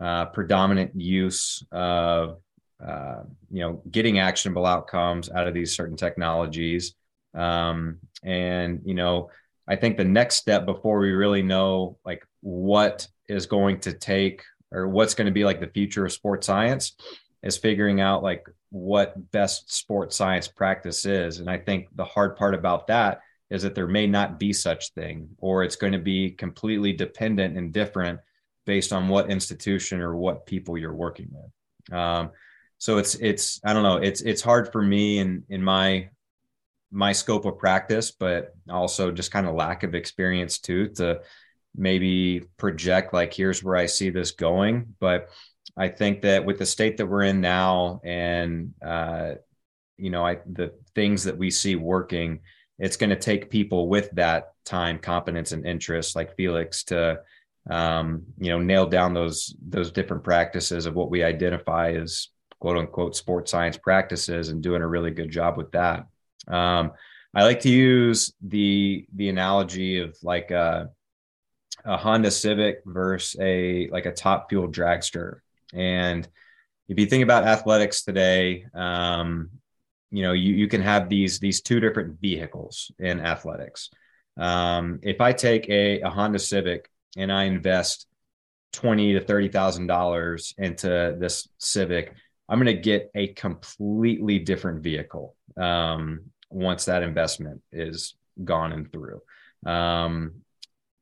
[0.00, 2.40] uh, predominant use of
[2.84, 6.94] uh, you know getting actionable outcomes out of these certain technologies,
[7.34, 9.30] um, and you know
[9.68, 14.42] I think the next step before we really know like what is going to take
[14.72, 16.92] or what's going to be like the future of sports science
[17.42, 21.38] is figuring out like what best sports science practice is.
[21.38, 24.92] And I think the hard part about that is that there may not be such
[24.92, 28.18] thing, or it's going to be completely dependent and different
[28.64, 31.96] based on what institution or what people you're working with.
[31.96, 32.30] Um,
[32.78, 36.10] so it's it's I don't know it's it's hard for me in in my
[36.90, 41.20] my scope of practice, but also just kind of lack of experience too to
[41.74, 44.94] maybe project like here's where I see this going.
[44.98, 45.28] But
[45.76, 49.34] I think that with the state that we're in now, and uh,
[49.96, 52.40] you know, I the things that we see working,
[52.78, 57.20] it's going to take people with that time, competence, and interest, like Felix, to
[57.68, 62.28] um, you know, nail down those those different practices of what we identify as
[62.60, 66.06] quote unquote sports science practices, and doing a really good job with that.
[66.48, 66.92] Um,
[67.34, 70.90] I like to use the the analogy of like a,
[71.84, 75.40] a Honda Civic versus a like a top fuel dragster
[75.72, 76.28] and
[76.88, 79.50] if you think about athletics today, um,
[80.10, 83.90] you know, you, you can have these these two different vehicles in athletics.
[84.36, 88.06] Um, if I take a, a Honda Civic and I invest
[88.72, 92.14] twenty to thirty thousand dollars into this Civic,
[92.48, 96.20] I'm going to get a completely different vehicle um,
[96.50, 99.20] once that investment is gone and through.
[99.64, 100.42] Um,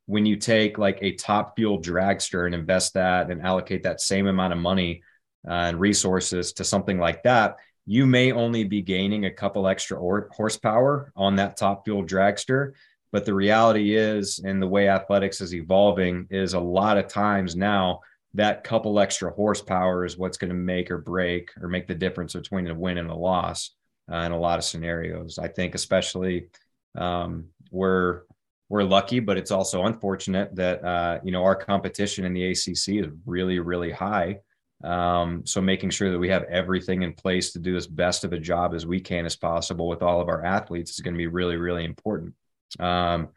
[0.07, 4.27] when you take like a top fuel dragster and invest that and allocate that same
[4.27, 5.03] amount of money
[5.49, 9.99] uh, and resources to something like that, you may only be gaining a couple extra
[9.99, 12.73] or- horsepower on that top fuel dragster.
[13.13, 17.55] But the reality is, and the way athletics is evolving, is a lot of times
[17.55, 18.01] now
[18.35, 22.35] that couple extra horsepower is what's going to make or break or make the difference
[22.35, 23.71] between a win and a loss
[24.13, 25.39] uh, in a lot of scenarios.
[25.39, 26.49] I think, especially
[26.97, 28.25] um, where
[28.69, 33.05] we're lucky, but it's also unfortunate that uh, you know our competition in the ACC
[33.05, 34.41] is really, really high.
[34.83, 38.33] Um, so making sure that we have everything in place to do as best of
[38.33, 41.19] a job as we can as possible with all of our athletes is going to
[41.19, 42.35] be really, really important.
[42.79, 43.29] Um,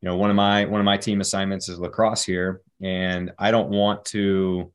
[0.00, 3.50] you know, one of my one of my team assignments is lacrosse here, and I
[3.50, 4.72] don't want to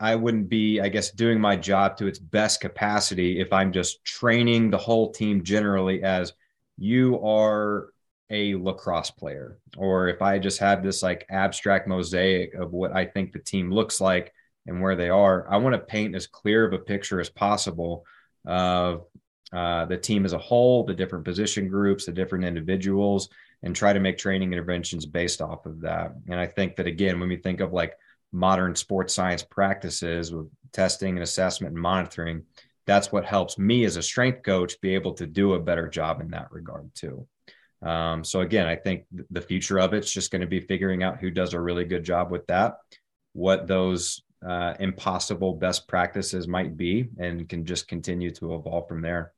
[0.00, 4.04] I wouldn't be, I guess, doing my job to its best capacity if I'm just
[4.04, 6.32] training the whole team generally as
[6.76, 7.88] you are
[8.30, 13.06] a lacrosse player, or if I just have this like abstract mosaic of what I
[13.06, 14.32] think the team looks like
[14.66, 15.50] and where they are.
[15.50, 18.04] I want to paint as clear of a picture as possible
[18.46, 19.04] of
[19.52, 23.28] uh, the team as a whole, the different position groups, the different individuals,
[23.62, 26.12] and try to make training interventions based off of that.
[26.28, 27.96] And I think that again, when we think of like
[28.32, 32.44] modern sports science practices with testing and assessment and monitoring,
[32.86, 36.20] that's what helps me as a strength coach be able to do a better job
[36.20, 37.26] in that regard too.
[37.82, 41.18] Um, so again, I think the future of it's just going to be figuring out
[41.18, 42.78] who does a really good job with that,
[43.32, 49.02] what those uh, impossible best practices might be, and can just continue to evolve from
[49.02, 49.32] there.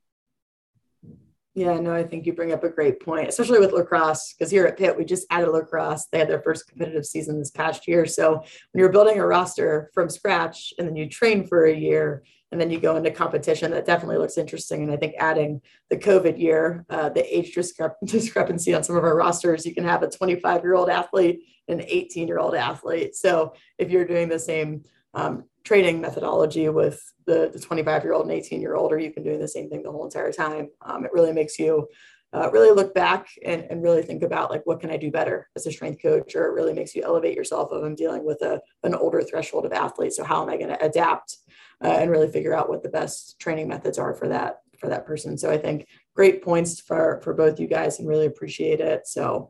[1.53, 4.65] Yeah, no, I think you bring up a great point, especially with lacrosse, because here
[4.65, 6.05] at Pitt, we just added lacrosse.
[6.05, 8.05] They had their first competitive season this past year.
[8.05, 12.23] So when you're building a roster from scratch and then you train for a year
[12.53, 14.83] and then you go into competition, that definitely looks interesting.
[14.83, 19.03] And I think adding the COVID year, uh, the age discrep- discrepancy on some of
[19.03, 22.55] our rosters, you can have a 25 year old athlete and an 18 year old
[22.55, 23.13] athlete.
[23.15, 24.83] So if you're doing the same
[25.13, 29.15] um, training methodology with the, the 25 year old and 18 year old, or you've
[29.15, 30.69] been doing the same thing the whole entire time.
[30.81, 31.87] Um, it really makes you
[32.33, 35.49] uh, really look back and, and really think about like, what can I do better
[35.55, 36.35] as a strength coach?
[36.35, 39.65] Or it really makes you elevate yourself of I'm dealing with a, an older threshold
[39.65, 40.15] of athletes.
[40.15, 41.37] So how am I going to adapt
[41.83, 45.05] uh, and really figure out what the best training methods are for that, for that
[45.05, 45.37] person.
[45.37, 49.07] So I think great points for, for both you guys and really appreciate it.
[49.07, 49.49] So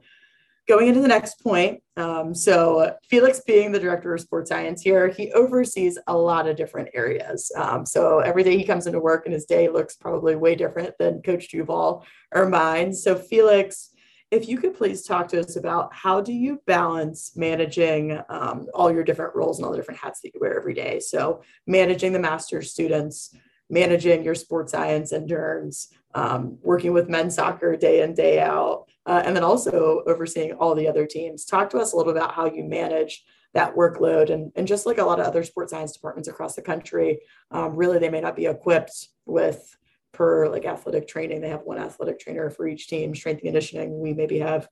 [0.68, 5.08] going into the next point, um, so Felix, being the director of sports science here,
[5.08, 7.52] he oversees a lot of different areas.
[7.56, 10.96] Um, so every day he comes into work and his day looks probably way different
[10.98, 12.94] than Coach Duvall or mine.
[12.94, 13.90] So Felix,
[14.32, 18.92] if you could please talk to us about how do you balance managing um, all
[18.92, 21.02] your different roles and all the different hats that you wear every day.
[21.02, 23.36] So managing the master's students,
[23.70, 29.22] managing your sports science interns, um, working with men's soccer day in day out uh,
[29.26, 31.46] and then also overseeing all the other teams.
[31.46, 34.30] Talk to us a little about how you manage that workload.
[34.30, 37.20] And, and just like a lot of other sports science departments across the country,
[37.52, 39.76] um, really, they may not be equipped with
[40.14, 41.42] per like athletic training.
[41.42, 44.00] They have one athletic trainer for each team, strength and conditioning.
[44.00, 44.68] We maybe have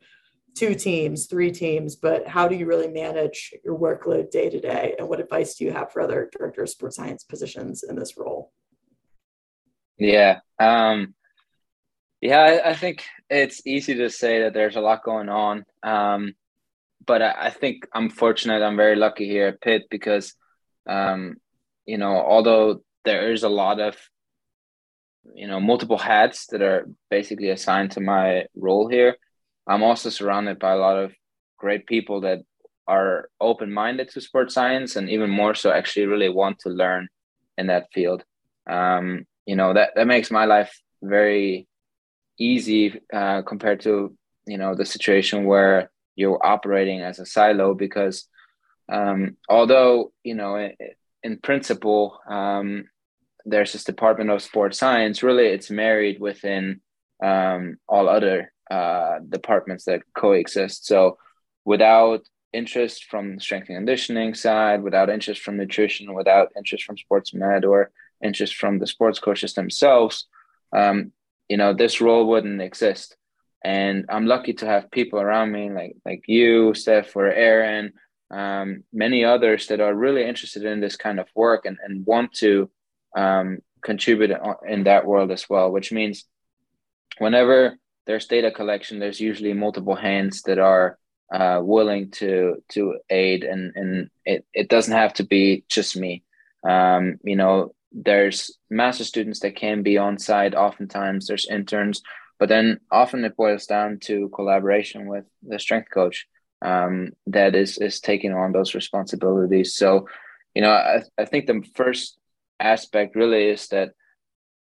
[0.56, 4.96] two teams, three teams, but how do you really manage your workload day to day?
[4.98, 8.18] And what advice do you have for other director of sports science positions in this
[8.18, 8.52] role?
[9.98, 10.40] Yeah.
[10.60, 11.14] Um,
[12.22, 15.64] yeah, I, I, think it's easy to say that there's a lot going on.
[15.84, 16.34] Um,
[17.06, 18.62] but I, I, think I'm fortunate.
[18.62, 20.34] I'm very lucky here at Pitt because,
[20.88, 21.36] um,
[21.86, 23.96] you know, although there is a lot of,
[25.34, 29.16] you know, multiple hats that are basically assigned to my role here,
[29.66, 31.14] I'm also surrounded by a lot of
[31.58, 32.40] great people that
[32.88, 37.08] are open minded to sports science and even more so actually really want to learn
[37.58, 38.24] in that field.
[38.70, 41.69] Um, you know, that, that makes my life very
[42.40, 44.16] easy uh, compared to
[44.46, 48.28] you know the situation where you're operating as a silo because
[48.92, 50.74] um, although you know in,
[51.24, 52.86] in principle um,
[53.46, 56.82] there's this department of sports science really it's married within
[57.24, 60.86] um, all other uh, departments that coexist.
[60.86, 61.18] So
[61.66, 62.22] without
[62.54, 67.64] interest from strength and conditioning side without interest from nutrition without interest from sports med
[67.64, 67.92] or
[68.24, 70.26] interest from the sports coaches themselves
[70.76, 71.12] um,
[71.50, 73.16] you know this role wouldn't exist.
[73.62, 77.92] And i'm lucky to have people around me like like you steph or aaron
[78.32, 82.32] um, many others that are really interested in this kind of work and, and want
[82.36, 82.70] to
[83.18, 84.32] um, contribute
[84.66, 86.24] in that world as well which means
[87.18, 87.76] whenever
[88.06, 90.98] there's data collection there's usually multiple hands that are
[91.32, 96.24] uh, willing to to aid and and it, it doesn't have to be just me.
[96.68, 102.02] Um, you know there's master students that can be on site oftentimes there's interns
[102.40, 106.26] but then often it boils down to collaboration with the strength coach
[106.62, 109.76] um, that is is taking on those responsibilities.
[109.76, 110.08] So
[110.56, 112.18] you know I, I think the first
[112.60, 113.92] aspect really is that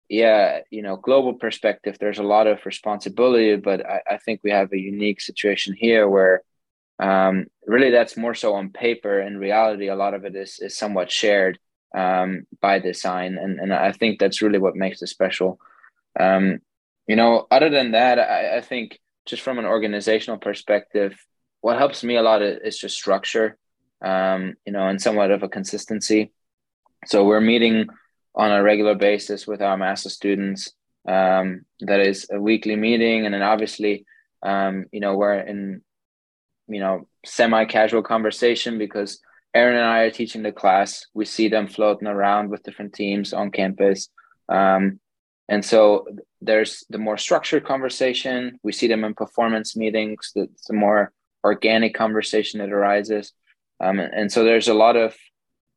[0.08, 4.50] yeah you know global perspective there's a lot of responsibility but i, I think we
[4.50, 6.42] have a unique situation here where
[6.98, 9.20] um, really that's more so on paper.
[9.20, 11.58] In reality a lot of it is is somewhat shared
[11.94, 15.58] um, by design, and and I think that's really what makes it special.
[16.18, 16.60] Um,
[17.06, 21.14] you know, other than that, I, I think just from an organizational perspective,
[21.60, 23.56] what helps me a lot is just structure,
[24.04, 26.32] um, you know, and somewhat of a consistency.
[27.06, 27.86] So we're meeting
[28.34, 30.72] on a regular basis with our master students.
[31.06, 34.06] Um, that is a weekly meeting, and then obviously,
[34.42, 35.82] um, you know, we're in,
[36.68, 39.20] you know, semi-casual conversation because
[39.54, 41.06] Aaron and I are teaching the class.
[41.14, 44.08] We see them floating around with different teams on campus.
[44.48, 45.00] Um,
[45.48, 46.06] and so
[46.40, 48.58] there's the more structured conversation.
[48.62, 51.12] We see them in performance meetings, the, the more
[51.44, 53.32] organic conversation that arises.
[53.80, 55.14] Um, and so there's a lot of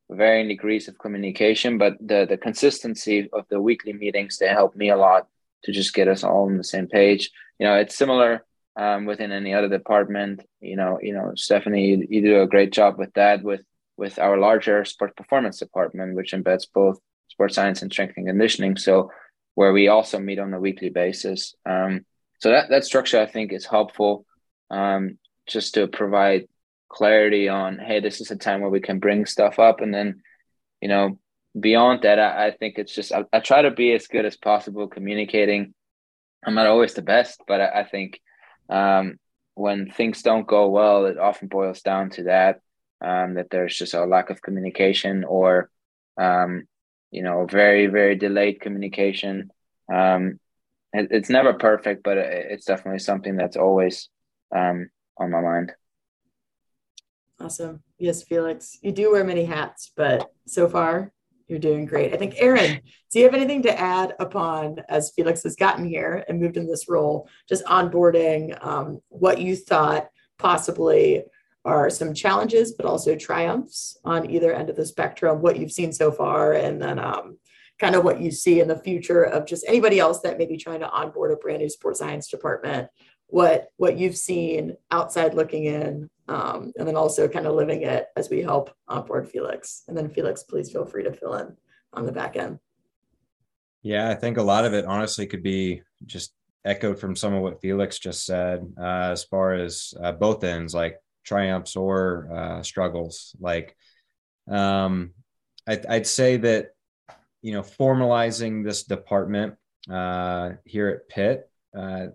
[0.08, 4.88] varying degrees of communication, but the, the consistency of the weekly meetings, they help me
[4.88, 5.26] a lot
[5.64, 7.30] to just get us all on the same page.
[7.58, 8.45] You know, it's similar
[8.76, 10.42] um, within any other department.
[10.60, 13.62] You know, you know, Stephanie, you, you do a great job with that with
[13.96, 16.98] with our larger sports performance department, which embeds both
[17.28, 18.76] sports science and strength and conditioning.
[18.76, 19.10] So
[19.54, 21.54] where we also meet on a weekly basis.
[21.64, 22.04] Um,
[22.40, 24.26] so that that structure I think is helpful,
[24.70, 26.46] um, just to provide
[26.88, 30.22] clarity on hey, this is a time where we can bring stuff up, and then
[30.80, 31.18] you know
[31.58, 34.36] beyond that, I, I think it's just I, I, try to be as good as
[34.36, 35.72] possible communicating.
[36.44, 38.20] I'm not always the best, but I, I think
[38.68, 39.18] um,
[39.54, 42.60] when things don't go well, it often boils down to that
[43.00, 45.70] um, that there's just a lack of communication or
[46.18, 46.66] um,
[47.10, 49.50] you know very very delayed communication.
[49.92, 50.40] Um,
[50.92, 54.08] it, it's never perfect, but it, it's definitely something that's always
[54.54, 55.72] um, on my mind.
[57.38, 57.82] Awesome.
[57.98, 61.12] Yes, Felix, you do wear many hats, but so far
[61.48, 62.12] you're doing great.
[62.12, 62.80] I think, Aaron,
[63.10, 66.66] do you have anything to add upon as Felix has gotten here and moved in
[66.66, 71.22] this role, just onboarding um, what you thought possibly
[71.64, 75.92] are some challenges, but also triumphs on either end of the spectrum, what you've seen
[75.92, 77.38] so far, and then um,
[77.78, 80.56] kind of what you see in the future of just anybody else that may be
[80.56, 82.88] trying to onboard a brand new sports science department,
[83.26, 88.06] what what you've seen outside looking in um, and then also kind of living it
[88.16, 89.82] as we help onboard Felix.
[89.88, 91.56] And then Felix, please feel free to fill in
[91.92, 92.58] on the back end.
[93.82, 96.32] Yeah, I think a lot of it honestly could be just
[96.64, 100.74] echoed from some of what Felix just said, uh, as far as uh, both ends,
[100.74, 103.36] like triumphs or uh, struggles.
[103.40, 103.76] Like,
[104.48, 105.12] um,
[105.68, 106.70] I'd, I'd, say that
[107.42, 109.54] you know, formalizing this department
[109.88, 112.06] uh, here at Pitt uh,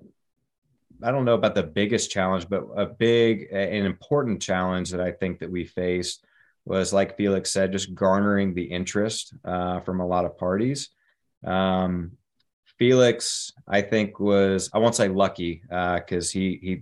[1.03, 5.11] I don't know about the biggest challenge, but a big and important challenge that I
[5.11, 6.25] think that we faced
[6.65, 10.89] was, like Felix said, just garnering the interest uh, from a lot of parties.
[11.45, 12.11] Um,
[12.77, 16.81] Felix, I think, was I won't say lucky because uh, he he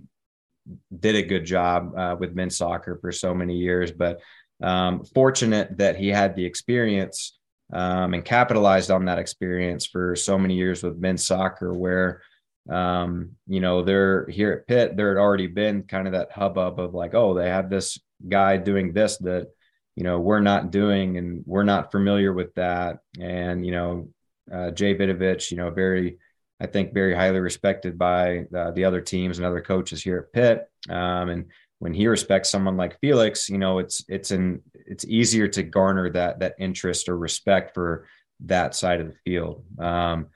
[0.98, 4.20] did a good job uh, with men's soccer for so many years, but
[4.62, 7.38] um, fortunate that he had the experience
[7.72, 12.22] um, and capitalized on that experience for so many years with men's soccer, where
[12.68, 16.78] um, you know, they're here at Pitt, there had already been kind of that hubbub
[16.78, 17.98] of like, oh, they have this
[18.28, 19.48] guy doing this that,
[19.96, 22.98] you know, we're not doing and we're not familiar with that.
[23.18, 24.08] And, you know,
[24.52, 26.18] uh, Jay Vidovich, you know, very,
[26.60, 30.32] I think, very highly respected by uh, the other teams and other coaches here at
[30.32, 30.68] Pitt.
[30.88, 31.44] Um, and
[31.78, 36.10] when he respects someone like Felix, you know, it's it's an it's easier to garner
[36.10, 38.06] that that interest or respect for
[38.40, 39.64] that side of the field.
[39.78, 40.26] Um,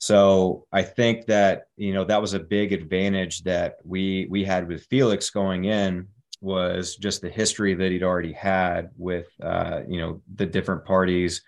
[0.00, 4.66] so I think that you know that was a big advantage that we we had
[4.66, 6.08] with Felix going in
[6.40, 11.42] was just the history that he'd already had with uh, you know the different parties,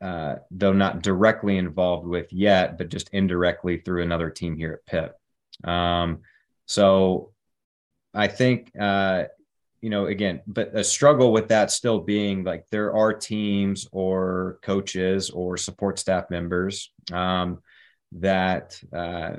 [0.00, 4.86] uh, though not directly involved with yet, but just indirectly through another team here at
[4.86, 5.70] Pitt.
[5.70, 6.22] Um,
[6.66, 7.30] so
[8.12, 9.26] I think uh,
[9.80, 14.58] you know again, but a struggle with that still being like there are teams or
[14.62, 16.90] coaches or support staff members.
[17.12, 17.60] Um,
[18.12, 19.36] that uh,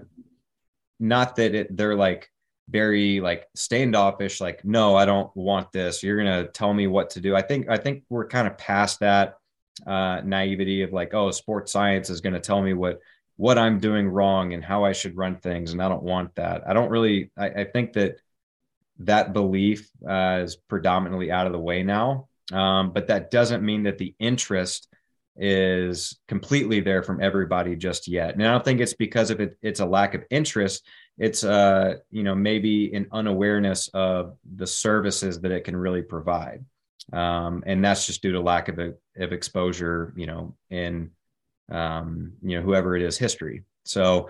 [1.00, 2.30] not that it, they're like
[2.70, 6.04] very like standoffish like no i don't want this.
[6.04, 7.36] You're gonna tell me what to do.
[7.36, 9.36] I think i think we're kind of past that
[9.86, 13.00] uh, naivety of like oh sports science is to tell me what
[13.38, 16.68] what i'm doing wrong and how i should run things and i don't want that.
[16.68, 18.18] I don't really i, I think that
[19.00, 23.84] that belief uh, is predominantly out of the way now um, but that doesn't mean
[23.84, 24.89] that the interest
[25.40, 28.34] is completely there from everybody just yet.
[28.34, 30.86] And I don't think it's because of it, it's a lack of interest.
[31.18, 36.64] It's uh, you know, maybe an unawareness of the services that it can really provide.
[37.12, 41.12] Um, and that's just due to lack of, of exposure, you know, in
[41.72, 43.64] um, you know, whoever it is history.
[43.86, 44.30] So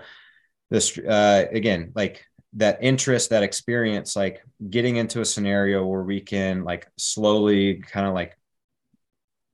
[0.70, 6.20] this uh again, like that interest, that experience, like getting into a scenario where we
[6.20, 8.36] can like slowly kind of like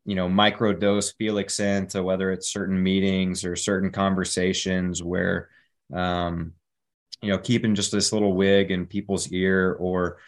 [0.07, 5.51] you know micro dose felix into whether it's certain meetings or certain conversations where
[5.93, 6.53] um
[7.21, 10.19] you know keeping just this little wig in people's ear or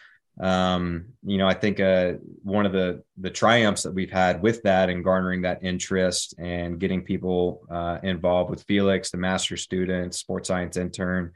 [0.41, 2.13] um you know i think uh
[2.43, 6.79] one of the the triumphs that we've had with that and garnering that interest and
[6.79, 11.31] getting people uh involved with felix the master student sports science intern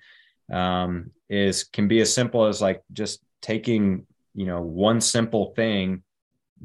[0.51, 6.03] um is can be as simple as like just taking you know one simple thing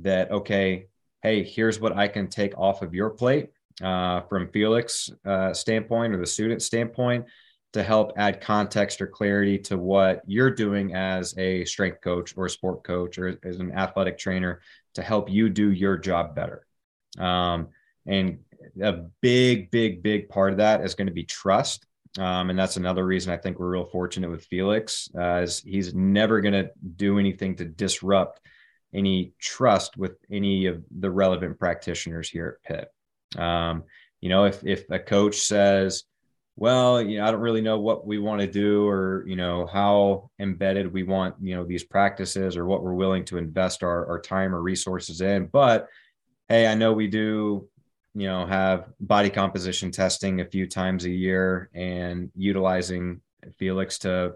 [0.00, 0.87] that okay
[1.22, 3.50] hey here's what i can take off of your plate
[3.82, 7.24] uh, from felix uh, standpoint or the student standpoint
[7.72, 12.46] to help add context or clarity to what you're doing as a strength coach or
[12.46, 14.60] a sport coach or as an athletic trainer
[14.94, 16.66] to help you do your job better.
[17.18, 17.68] Um,
[18.06, 18.38] and
[18.82, 21.86] a big big big part of that is going to be trust.
[22.18, 25.94] Um, and that's another reason I think we're real fortunate with Felix, uh, is he's
[25.94, 28.40] never going to do anything to disrupt
[28.94, 32.88] any trust with any of the relevant practitioners here at
[33.34, 33.40] Pitt.
[33.40, 33.84] Um,
[34.20, 36.04] you know, if if a coach says,
[36.56, 39.66] "Well, you know, I don't really know what we want to do, or you know,
[39.66, 44.06] how embedded we want you know these practices, or what we're willing to invest our
[44.06, 45.88] our time or resources in," but
[46.48, 47.68] hey, I know we do
[48.14, 53.20] you know have body composition testing a few times a year and utilizing
[53.58, 54.34] felix to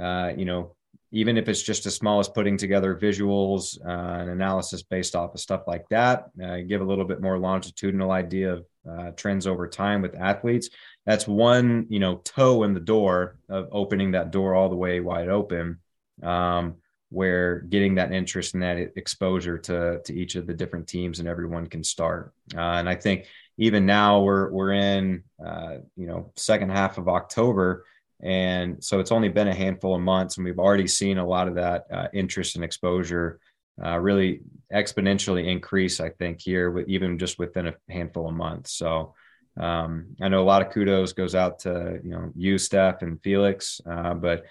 [0.00, 0.74] uh, you know
[1.12, 5.34] even if it's just as small as putting together visuals uh, and analysis based off
[5.34, 9.46] of stuff like that uh, give a little bit more longitudinal idea of uh, trends
[9.46, 10.70] over time with athletes
[11.06, 15.00] that's one you know toe in the door of opening that door all the way
[15.00, 15.78] wide open
[16.22, 16.76] um,
[17.10, 21.28] where getting that interest and that exposure to to each of the different teams and
[21.28, 22.32] everyone can start.
[22.54, 23.26] Uh, and I think
[23.58, 27.84] even now we're we're in uh, you know second half of October,
[28.22, 31.48] and so it's only been a handful of months, and we've already seen a lot
[31.48, 33.40] of that uh, interest and exposure
[33.84, 34.40] uh, really
[34.72, 36.00] exponentially increase.
[36.00, 38.72] I think here with even just within a handful of months.
[38.72, 39.14] So.
[39.58, 43.20] Um, I know a lot of kudos goes out to you know you, Steph, and
[43.20, 44.44] Felix, uh, but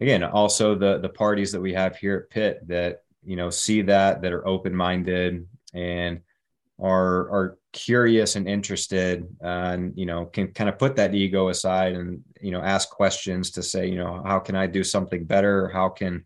[0.00, 3.82] again, also the the parties that we have here at Pitt that you know see
[3.82, 6.20] that that are open minded and
[6.78, 11.48] are are curious and interested uh, and you know can kind of put that ego
[11.48, 15.24] aside and you know ask questions to say you know how can I do something
[15.24, 15.68] better?
[15.68, 16.24] How can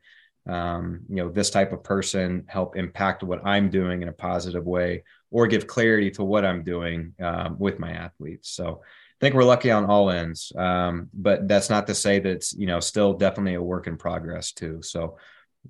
[0.49, 4.67] um, you know this type of person help impact what I'm doing in a positive
[4.67, 8.51] way or give clarity to what I'm doing um, with my athletes.
[8.51, 10.53] So I think we're lucky on all ends.
[10.57, 13.97] Um, but that's not to say that it's, you know, still definitely a work in
[13.97, 14.81] progress too.
[14.83, 15.19] So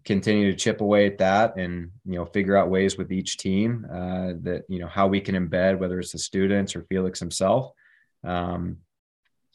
[0.05, 3.86] continue to chip away at that and, you know, figure out ways with each team
[3.91, 7.72] uh, that, you know, how we can embed, whether it's the students or Felix himself.
[8.24, 8.78] Um,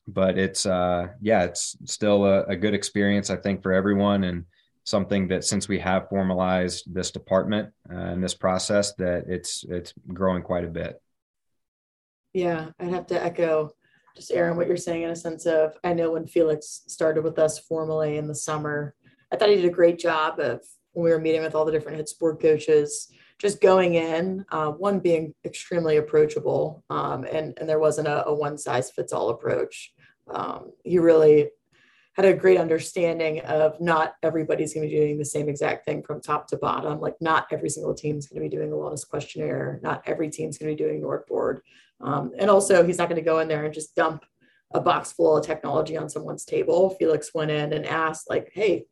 [0.07, 4.23] but it's, uh, yeah, it's still a, a good experience, I think, for everyone.
[4.23, 4.45] And,
[4.87, 9.95] something that since we have formalized this department uh, and this process that it's it's
[10.13, 11.01] growing quite a bit
[12.33, 13.71] yeah i'd have to echo
[14.15, 17.37] just Aaron, what you're saying in a sense of I know when Felix started with
[17.37, 18.95] us formally in the summer,
[19.35, 20.61] I thought he did a great job of
[20.93, 24.71] when we were meeting with all the different head sport coaches, just going in, uh,
[24.71, 29.29] one being extremely approachable, um, and and there wasn't a, a one size fits all
[29.29, 29.91] approach.
[30.33, 31.49] Um, he really
[32.13, 36.01] had a great understanding of not everybody's going to be doing the same exact thing
[36.01, 37.01] from top to bottom.
[37.01, 39.81] Like not every single team is going to be doing a wellness questionnaire.
[39.83, 41.59] Not every team is going to be doing NordBord.
[41.99, 44.23] Um, and also, he's not going to go in there and just dump
[44.73, 46.95] a box full of technology on someone's table.
[46.97, 48.85] Felix went in and asked, like, hey,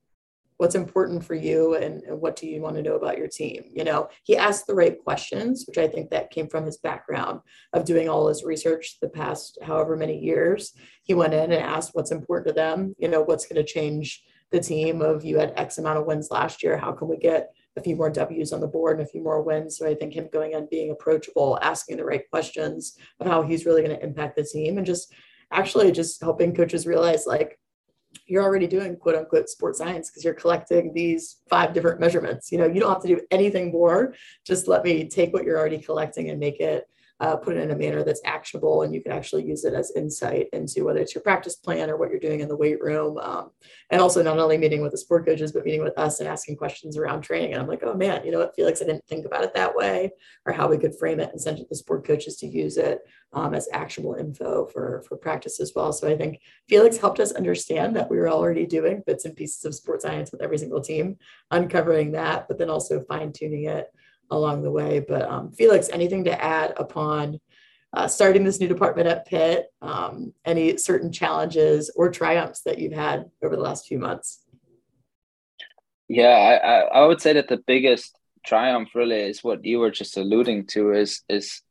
[0.63, 3.65] what's important for you and, and, what do you want to know about your team
[3.75, 4.07] you know?
[4.23, 7.41] He asked the right questions which i think that came from his background
[7.73, 10.71] of doing all his research the past however many years.
[11.03, 14.23] He went in and asked what's important to them you know what's going to change
[14.51, 16.77] the team of you had x amount of wins last year.
[16.77, 19.41] How can we get a few more W's on the board and a few more
[19.41, 19.77] wins.
[19.77, 23.65] So I think him going in, being approachable, asking the right questions of how he's
[23.65, 25.11] really going to impact the team, and just
[25.51, 27.59] actually just helping coaches realize like
[28.25, 32.51] you're already doing quote unquote sports science because you're collecting these five different measurements.
[32.51, 34.13] You know, you don't have to do anything more.
[34.45, 36.87] Just let me take what you're already collecting and make it
[37.23, 39.93] uh, put it in a manner that's actionable and you can actually use it as
[39.95, 43.17] insight into whether it's your practice plan or what you're doing in the weight room.
[43.17, 43.51] Um,
[43.91, 46.57] and also not only meeting with the sport coaches, but meeting with us and asking
[46.57, 47.53] questions around training.
[47.53, 49.73] And I'm like, oh man, you know what, Felix, I didn't think about it that
[49.73, 50.11] way
[50.45, 52.75] or how we could frame it and send it to the sport coaches to use
[52.75, 52.99] it
[53.31, 55.93] um, as actionable info for, for practice as well.
[55.93, 59.63] So I think Felix helped us understand that we were already doing bits and pieces
[59.63, 61.15] of sports science with every single team,
[61.51, 63.87] uncovering that, but then also fine tuning it
[64.29, 64.99] along the way.
[64.99, 67.39] But um, Felix, anything to add upon
[67.93, 69.67] uh, starting this new department at Pitt?
[69.81, 74.39] Um, any certain challenges or triumphs that you've had over the last few months?
[76.07, 80.17] Yeah, I, I would say that the biggest triumph really is what you were just
[80.17, 81.61] alluding to is is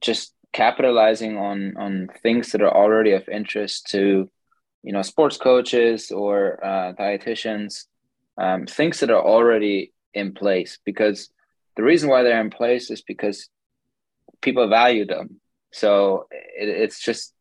[0.00, 4.30] just capitalizing on on things that are already of interest to
[4.82, 7.84] you know sports coaches or uh, dietitians
[8.38, 11.28] um, things that are already in place because
[11.76, 13.48] the reason why they're in place is because
[14.40, 15.40] people value them.
[15.72, 17.32] So it, it's just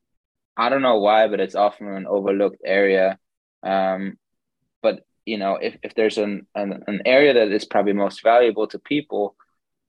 [0.58, 3.18] I don't know why, but it's often an overlooked area.
[3.64, 4.18] Um,
[4.82, 8.68] but you know, if, if there's an, an, an area that is probably most valuable
[8.68, 9.36] to people,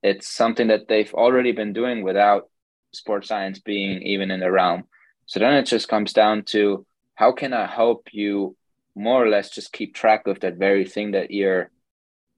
[0.02, 2.48] it's something that they've already been doing without
[2.92, 4.84] sports science being even in the realm.
[5.26, 8.56] So then it just comes down to how can I help you
[8.94, 11.70] more or less just keep track of that very thing that you're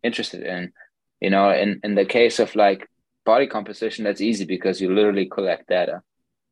[0.03, 0.73] interested in.
[1.21, 2.89] You know, in, in the case of like
[3.25, 6.03] body composition, that's easy because you literally collect data.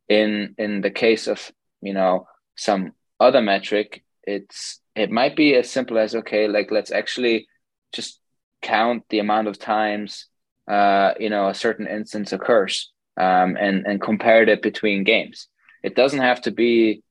[0.08, 1.50] In in the case of,
[1.80, 6.92] you know, some other metric, it's it might be as simple as okay, like let's
[6.92, 7.48] actually
[7.92, 8.20] just
[8.62, 10.26] count the amount of times
[10.68, 15.48] uh, you know, a certain instance occurs um, and and compared it between games.
[15.82, 17.02] It doesn't have to be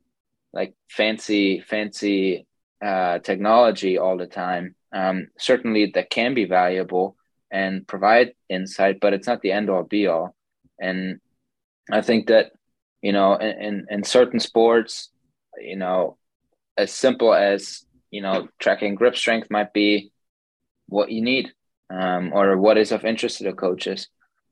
[0.53, 2.45] like fancy fancy
[2.83, 4.75] uh, technology all the time.
[4.91, 7.15] Um, certainly, that can be valuable
[7.51, 10.35] and provide insight, but it's not the end all be all.
[10.79, 11.19] And
[11.91, 12.51] I think that
[13.01, 15.11] you know, in, in, in certain sports,
[15.59, 16.17] you know,
[16.75, 20.11] as simple as you know, tracking grip strength might be
[20.87, 21.51] what you need,
[21.89, 24.07] um, or what is of interest to the coaches.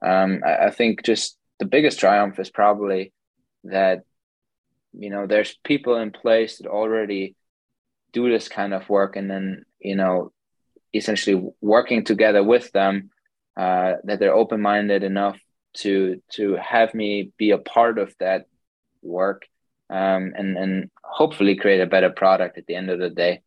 [0.05, 3.13] Um, I, I think just the biggest triumph is probably
[3.63, 4.01] that
[4.91, 7.35] you know there's people in place that already
[8.11, 10.31] do this kind of work and then you know
[10.93, 13.09] essentially working together with them
[13.57, 15.37] uh, that they're open-minded enough
[15.73, 18.45] to to have me be a part of that
[19.01, 19.43] work
[19.89, 23.41] um, and and hopefully create a better product at the end of the day.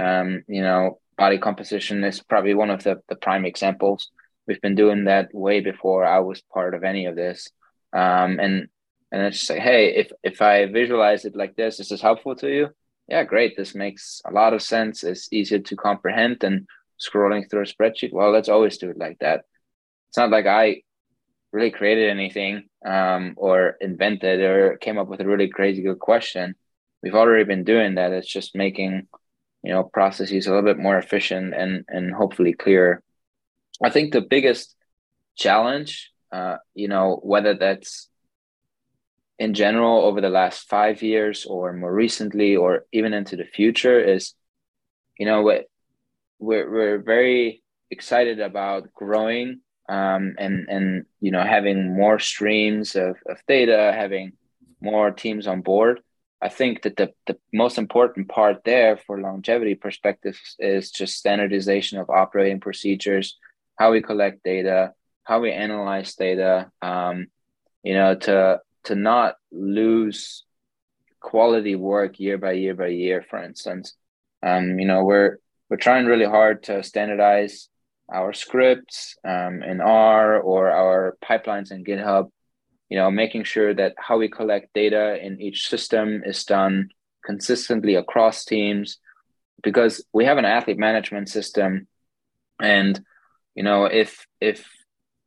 [0.00, 4.10] Um, you know body composition is probably one of the, the prime examples.
[4.46, 7.50] We've been doing that way before i was part of any of this.
[7.92, 8.68] Um, and
[9.10, 12.36] and it's just like hey if if i visualize it like this is this helpful
[12.36, 12.68] to you?
[13.08, 13.56] Yeah great.
[13.56, 15.02] This makes a lot of sense.
[15.02, 16.66] It's easier to comprehend than
[17.00, 18.12] scrolling through a spreadsheet.
[18.12, 19.44] Well let's always do it like that.
[20.08, 20.82] It's not like i
[21.50, 26.54] really created anything um, or invented or came up with a really crazy good question.
[27.02, 28.12] We've already been doing that.
[28.12, 29.08] It's just making
[29.62, 33.02] you know processes a little bit more efficient and and hopefully clear.
[33.82, 34.74] I think the biggest
[35.36, 38.08] challenge uh, you know, whether that's
[39.38, 43.98] in general over the last five years or more recently or even into the future
[43.98, 44.34] is,
[45.18, 45.42] you know,
[46.38, 53.16] we're, we're very excited about growing um, and, and, you know, having more streams of,
[53.26, 54.32] of data, having
[54.80, 56.00] more teams on board.
[56.40, 61.98] I think that the, the most important part there for longevity perspectives is just standardization
[61.98, 63.36] of operating procedures,
[63.76, 64.92] how we collect data,
[65.24, 67.26] how we analyze data, um,
[67.82, 70.44] you know, to to not lose
[71.20, 73.24] quality work year by year by year.
[73.28, 73.94] For instance,
[74.42, 75.38] um, you know, we're
[75.68, 77.68] we're trying really hard to standardize
[78.12, 82.30] our scripts um, in R or our pipelines in GitHub.
[82.88, 86.88] You know, making sure that how we collect data in each system is done
[87.22, 88.98] consistently across teams,
[89.62, 91.86] because we have an athlete management system,
[92.60, 92.98] and
[93.54, 94.66] you know, if if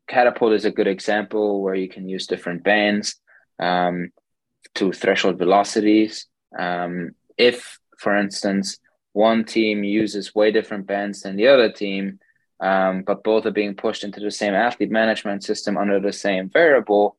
[0.07, 3.15] Catapult is a good example where you can use different bands
[3.59, 4.09] um,
[4.75, 6.27] to threshold velocities.
[6.57, 8.77] Um, if, for instance,
[9.13, 12.19] one team uses way different bands than the other team,
[12.59, 16.49] um, but both are being pushed into the same athlete management system under the same
[16.49, 17.17] variable,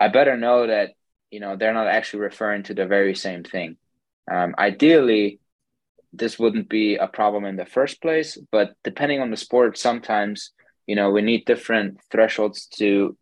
[0.00, 0.92] I better know that
[1.30, 3.76] you know they're not actually referring to the very same thing.
[4.30, 5.40] Um, ideally,
[6.12, 10.52] this wouldn't be a problem in the first place, but depending on the sport, sometimes
[10.86, 13.16] you know we need different thresholds to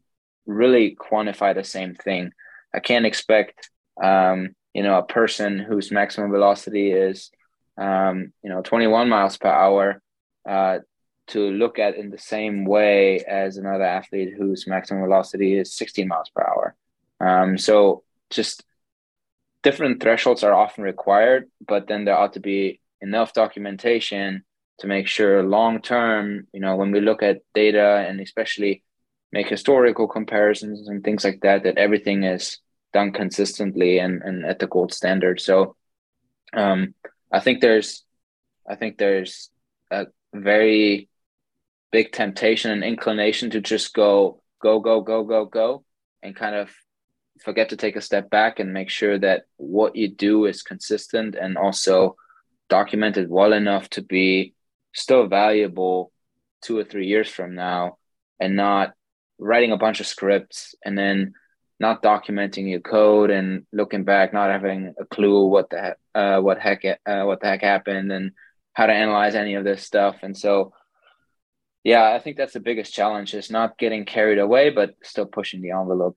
[0.47, 2.33] really quantify the same thing
[2.75, 3.71] i can't expect
[4.03, 7.31] um, you know a person whose maximum velocity is
[7.79, 10.03] um, you know 21 miles per hour
[10.49, 10.79] uh,
[11.29, 16.09] to look at in the same way as another athlete whose maximum velocity is 16
[16.09, 16.77] miles per hour
[17.21, 18.65] um, so just
[19.63, 24.45] different thresholds are often required but then there ought to be enough documentation
[24.83, 28.83] to make sure long term, you know, when we look at data and especially
[29.31, 32.59] make historical comparisons and things like that, that everything is
[32.93, 35.41] done consistently and, and at the gold standard.
[35.41, 35.77] So
[36.53, 36.95] um,
[37.33, 38.05] I think there's
[38.69, 39.51] I think there's
[39.91, 41.09] a very
[41.91, 45.85] big temptation and inclination to just go, go, go, go, go, go,
[46.23, 46.71] and kind of
[47.43, 51.35] forget to take a step back and make sure that what you do is consistent
[51.35, 52.17] and also
[52.69, 54.55] documented well enough to be
[54.95, 56.13] still valuable
[56.63, 57.99] two or three years from now
[58.39, 58.93] and not
[59.39, 61.35] writing a bunch of scripts and then
[61.83, 66.59] not documenting your code and looking back not having a clue what the uh, what
[66.59, 68.31] heck uh, what the heck happened and
[68.73, 70.73] how to analyze any of this stuff and so
[71.83, 75.61] yeah i think that's the biggest challenge is not getting carried away but still pushing
[75.61, 76.17] the envelope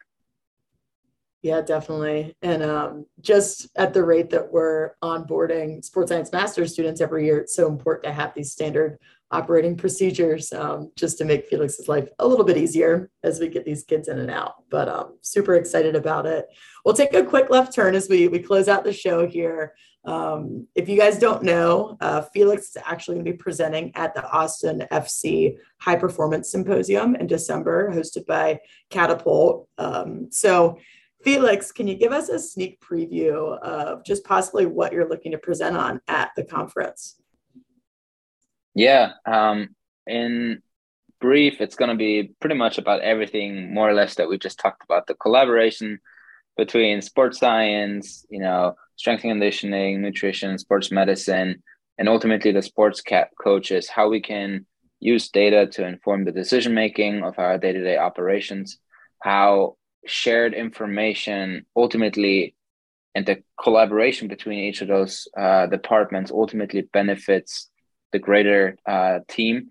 [1.41, 2.35] yeah, definitely.
[2.41, 7.37] And um, just at the rate that we're onboarding sports science master's students every year,
[7.37, 8.97] it's so important to have these standard
[9.31, 13.65] operating procedures um, just to make Felix's life a little bit easier as we get
[13.65, 14.55] these kids in and out.
[14.69, 16.47] But um, super excited about it.
[16.83, 19.73] We'll take a quick left turn as we, we close out the show here.
[20.05, 24.13] Um, if you guys don't know, uh, Felix is actually going to be presenting at
[24.13, 28.59] the Austin FC High Performance Symposium in December, hosted by
[28.91, 29.67] Catapult.
[29.79, 30.77] Um, so,
[31.23, 35.39] Felix, can you give us a sneak preview of just possibly what you're looking to
[35.39, 37.19] present on at the conference?
[38.75, 39.13] Yeah.
[39.25, 39.69] Um,
[40.05, 40.61] in
[41.19, 44.59] brief, it's going to be pretty much about everything more or less that we just
[44.59, 45.99] talked about the collaboration
[46.57, 51.63] between sports science, you know, strength and conditioning, nutrition, sports medicine,
[51.97, 54.65] and ultimately the sports cap coaches, how we can
[54.99, 58.77] use data to inform the decision making of our day to day operations,
[59.21, 62.55] how shared information ultimately
[63.15, 67.69] and the collaboration between each of those uh, departments ultimately benefits
[68.11, 69.69] the greater uh, team.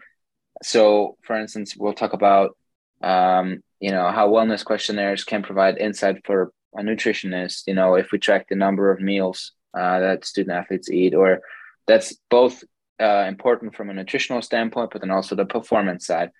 [0.62, 2.57] So, for instance, we'll talk about
[3.03, 7.66] um, you know how wellness questionnaires can provide insight for a nutritionist.
[7.66, 11.41] You know, if we track the number of meals uh, that student athletes eat, or
[11.87, 12.64] that's both
[13.01, 16.30] uh, important from a nutritional standpoint, but then also the performance side.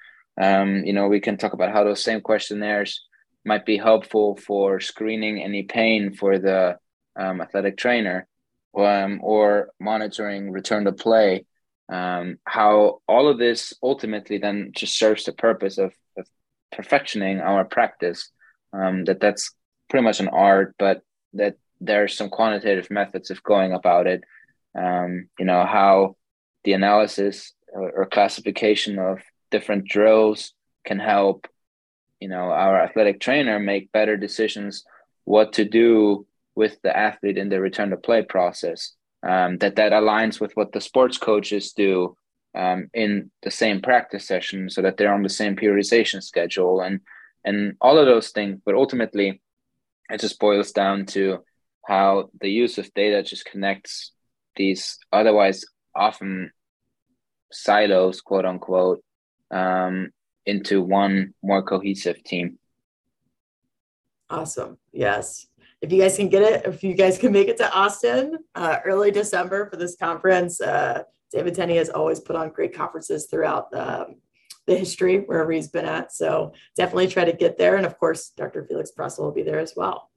[0.41, 3.05] Um, you know, we can talk about how those same questionnaires
[3.45, 6.79] might be helpful for screening any pain for the
[7.17, 8.27] um, athletic trainer
[8.77, 11.45] um, or monitoring return to play
[11.89, 16.27] um, how all of this ultimately then just serves the purpose of, of
[16.75, 18.31] perfectioning our practice
[18.73, 19.53] um, that that's
[19.91, 21.03] pretty much an art but
[21.35, 24.25] that there are some quantitative methods of going about it.
[24.77, 26.17] Um, you know how
[26.65, 29.21] the analysis or, or classification of
[29.51, 30.53] different drills
[30.85, 31.47] can help
[32.21, 34.85] you know our athletic trainer make better decisions
[35.25, 36.27] what to do
[36.57, 40.73] with the athlete in the return to play process um, that that aligns with what
[40.73, 42.17] the sports coaches do
[42.55, 47.01] um, in the same practice session so that they're on the same periodization schedule and
[47.45, 48.61] and all of those things.
[48.65, 49.41] But ultimately
[50.11, 51.39] it just boils down to
[51.87, 54.13] how the use of data just connects
[54.57, 55.65] these otherwise
[55.97, 56.53] often
[57.51, 59.03] silos quote unquote
[59.51, 60.11] um,
[60.45, 62.59] into one more cohesive team.
[64.29, 64.79] Awesome.
[64.93, 65.47] Yes
[65.85, 68.79] if you guys can get it, if you guys can make it to Austin uh,
[68.87, 73.71] early December for this conference, uh, David Tenney has always put on great conferences throughout
[73.71, 74.15] the, um,
[74.67, 76.11] the history wherever he's been at.
[76.11, 77.77] So definitely try to get there.
[77.77, 78.65] And of course, Dr.
[78.65, 80.11] Felix Proessl will be there as well.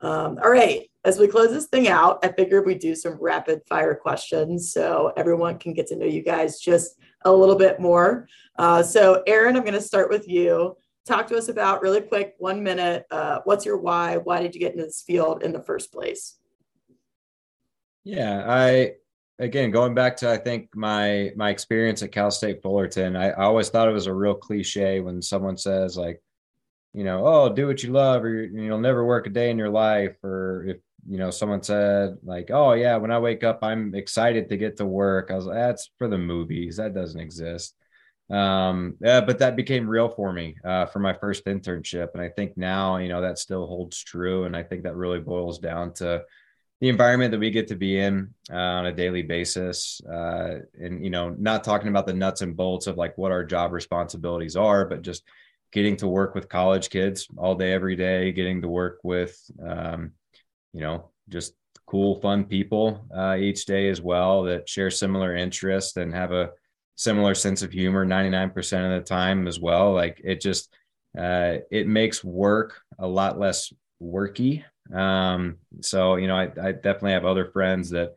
[0.00, 3.62] Um, all right, as we close this thing out, I figured we'd do some rapid
[3.68, 8.26] fire questions so everyone can get to know you guys just a little bit more.
[8.58, 12.34] Uh, so, Aaron, I'm going to start with you talk to us about really quick,
[12.38, 13.06] one minute.
[13.10, 14.16] Uh, what's your why?
[14.16, 16.38] Why did you get into this field in the first place?
[18.04, 18.94] Yeah, I
[19.38, 23.16] again going back to I think my my experience at Cal State Fullerton.
[23.16, 26.22] I, I always thought it was a real cliche when someone says like,
[26.92, 29.70] you know, oh, do what you love, or you'll never work a day in your
[29.70, 30.78] life, or if
[31.08, 34.76] you know someone said like, oh yeah, when I wake up, I'm excited to get
[34.78, 35.30] to work.
[35.30, 36.76] I was like, that's for the movies.
[36.76, 37.74] That doesn't exist
[38.30, 42.08] um but that became real for me uh, for my first internship.
[42.14, 44.44] And i think now you know that still holds true.
[44.44, 46.24] And i think that really boils down to
[46.82, 51.02] the environment that we get to be in uh, on a daily basis uh, and
[51.04, 54.56] you know not talking about the nuts and bolts of like what our job responsibilities
[54.56, 55.22] are but just
[55.72, 60.10] getting to work with college kids all day every day getting to work with um,
[60.72, 61.54] you know just
[61.86, 66.50] cool fun people uh, each day as well that share similar interests and have a
[67.02, 68.52] similar sense of humor 99%
[68.84, 69.92] of the time as well.
[69.92, 70.72] Like it just
[71.18, 74.64] uh, it makes work a lot less worky.
[74.92, 78.14] Um, so you know I, I definitely have other friends that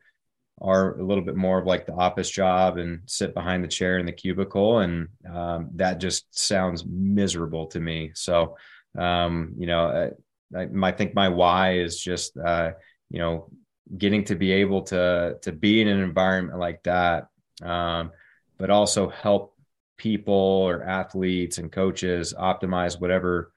[0.61, 3.97] are a little bit more of like the office job and sit behind the chair
[3.97, 4.79] in the cubicle.
[4.79, 8.11] And um, that just sounds miserable to me.
[8.13, 8.55] So
[8.97, 10.11] um, you know
[10.55, 12.71] I, I, think my why is just uh,
[13.09, 13.49] you know
[13.97, 17.27] getting to be able to to be in an environment like that
[17.61, 18.11] um,
[18.58, 19.56] but also help
[19.97, 23.51] people or athletes and coaches optimize whatever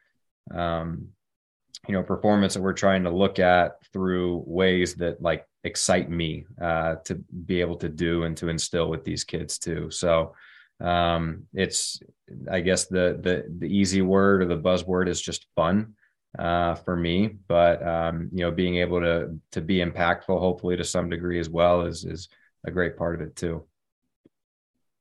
[0.54, 1.08] um,
[1.86, 6.46] you know performance that we're trying to look at through ways that like excite me
[6.62, 9.90] uh, to be able to do and to instill with these kids too.
[9.90, 10.34] So
[10.80, 12.00] um, it's
[12.50, 15.94] i guess the the the easy word or the buzzword is just fun
[16.38, 20.84] uh, for me but um, you know being able to to be impactful hopefully to
[20.84, 22.28] some degree as well is is
[22.66, 23.64] a great part of it too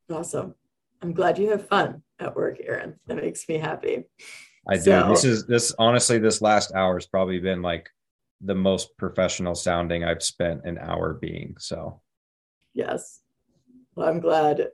[0.10, 0.55] Awesome.
[1.01, 2.99] I'm glad you have fun at work, Aaron.
[3.08, 4.05] That makes me happy.
[4.68, 5.10] I so, do.
[5.10, 7.89] This is this honestly, this last hour has probably been like
[8.41, 11.55] the most professional sounding I've spent an hour being.
[11.60, 12.01] So
[12.74, 13.22] yes.
[13.95, 14.68] Well, I'm glad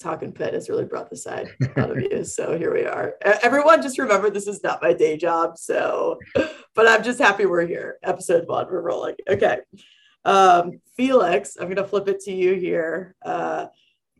[0.00, 2.24] Talkin' Pitt has really brought the side out of you.
[2.24, 3.14] So here we are.
[3.22, 5.58] Everyone, just remember this is not my day job.
[5.58, 7.98] So, but I'm just happy we're here.
[8.02, 9.16] Episode one, we're rolling.
[9.28, 9.58] Okay.
[10.24, 13.14] Um, Felix, I'm going to flip it to you here.
[13.24, 13.66] Uh,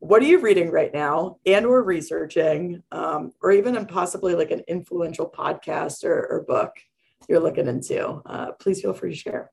[0.05, 4.63] what are you reading right now and or researching um, or even possibly like an
[4.69, 6.73] influential podcast or, or book
[7.27, 8.21] you're looking into?
[8.27, 9.51] Uh, please feel free to share.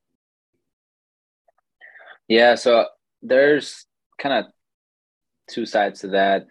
[2.27, 2.85] Yeah so
[3.21, 3.85] there's
[4.19, 4.51] kind of
[5.49, 6.47] two sides to that.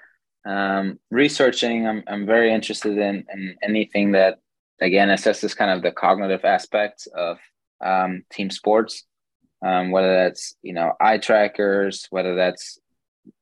[0.47, 4.39] Um, researching I'm, I'm very interested in, in anything that
[4.81, 7.37] again assesses kind of the cognitive aspects of
[7.85, 9.05] um, team sports.
[9.63, 12.80] Um, whether that's you know eye trackers whether that's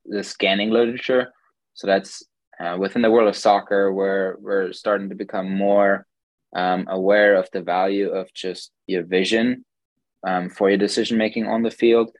[0.04, 1.32] the scanning literature.
[1.74, 2.24] So that's
[2.60, 6.06] uh, within the world of soccer, where we're starting to become more
[6.54, 9.64] um, aware of the value of just your vision
[10.26, 12.10] um, for your decision making on the field.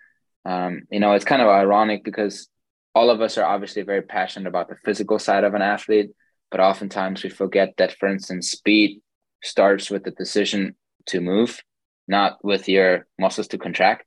[0.45, 2.49] Um, you know, it's kind of ironic because
[2.95, 6.11] all of us are obviously very passionate about the physical side of an athlete,
[6.51, 9.01] but oftentimes we forget that, for instance, speed
[9.43, 10.75] starts with the decision
[11.07, 11.63] to move,
[12.07, 14.05] not with your muscles to contract.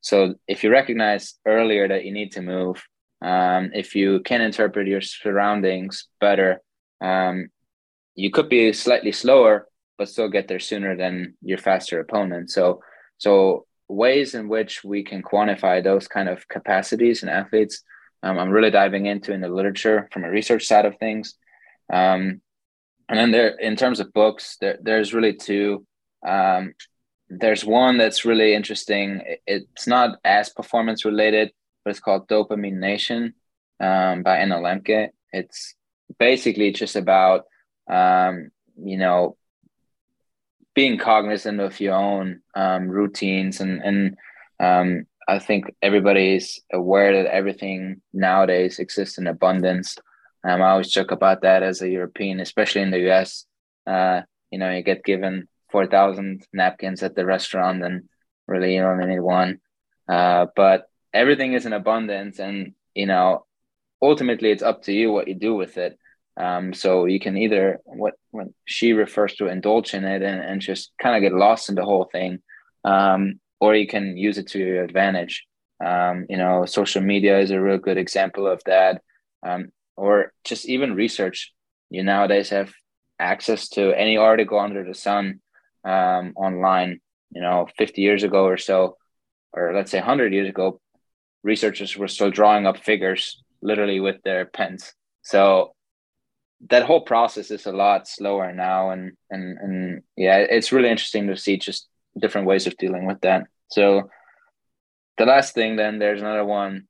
[0.00, 2.84] So if you recognize earlier that you need to move,
[3.22, 6.60] um, if you can interpret your surroundings better,
[7.00, 7.48] um,
[8.14, 12.50] you could be slightly slower, but still get there sooner than your faster opponent.
[12.50, 12.80] So,
[13.18, 17.82] so ways in which we can quantify those kind of capacities in athletes,
[18.22, 21.34] um, I'm really diving into in the literature from a research side of things.
[21.92, 22.40] Um,
[23.08, 25.86] and then there, in terms of books, there, there's really two.
[26.26, 26.74] Um,
[27.28, 29.22] there's one that's really interesting.
[29.46, 31.52] It's not as performance related,
[31.84, 33.34] but it's called Dopamine Nation
[33.80, 35.10] um, by Anna Lembke.
[35.32, 35.74] It's
[36.18, 37.44] basically just about
[37.90, 38.50] um,
[38.82, 39.36] you know
[40.74, 44.16] being cognizant of your own um, routines and and
[44.60, 49.96] um, I think everybody is aware that everything nowadays exists in abundance.
[50.46, 53.46] Um, I always joke about that as a European, especially in the US.
[53.86, 58.08] Uh, you know, you get given four thousand napkins at the restaurant, and
[58.46, 59.60] really you only need one.
[60.08, 63.46] Uh, but everything is in abundance and you know
[64.02, 65.98] ultimately it's up to you what you do with it.
[66.36, 70.60] Um, so you can either what when she refers to indulge in it and, and
[70.60, 72.40] just kind of get lost in the whole thing
[72.84, 75.46] um, or you can use it to your advantage.
[75.84, 79.02] Um, you know social media is a real good example of that.
[79.46, 81.52] Um, or just even research.
[81.90, 82.72] You nowadays have
[83.20, 85.40] access to any article under the sun
[85.84, 87.00] um, online
[87.30, 88.96] you know 50 years ago or so
[89.52, 90.80] or let's say 100 years ago
[91.44, 94.92] researchers were still drawing up figures literally with their pens.
[95.22, 95.74] So
[96.70, 101.26] that whole process is a lot slower now and and and yeah it's really interesting
[101.26, 101.88] to see just
[102.18, 103.44] different ways of dealing with that.
[103.68, 104.10] So
[105.18, 106.88] the last thing then there's another one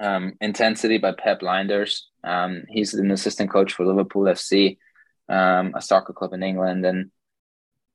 [0.00, 4.76] um, intensity by pep lijnders um, he's an assistant coach for liverpool fc
[5.28, 6.84] um, a soccer club in england.
[6.84, 7.10] And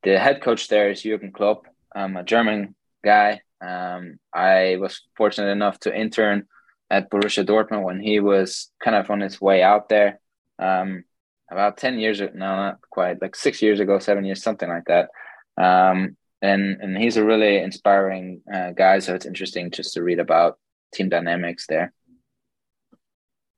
[0.03, 5.51] the head coach there is jürgen klopp um, a german guy um, I was fortunate
[5.51, 6.47] enough to intern
[6.89, 10.19] at Borussia Dortmund when he was kind of on his way out there.
[10.57, 11.03] Um,
[11.51, 14.85] about 10 years ago, no, not quite, like six years ago, seven years, something like
[14.85, 15.09] that.
[15.57, 18.99] Um, and, and he's a really inspiring uh, guy.
[18.99, 20.57] So it's interesting just to read about
[20.93, 21.91] team dynamics there.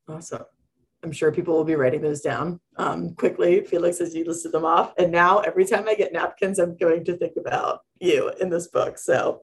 [0.07, 0.43] Awesome.
[1.03, 3.63] I'm sure people will be writing those down um, quickly.
[3.65, 4.93] Felix, as you listed them off.
[4.97, 8.67] And now every time I get napkins, I'm going to think about you in this
[8.67, 8.97] book.
[8.97, 9.41] So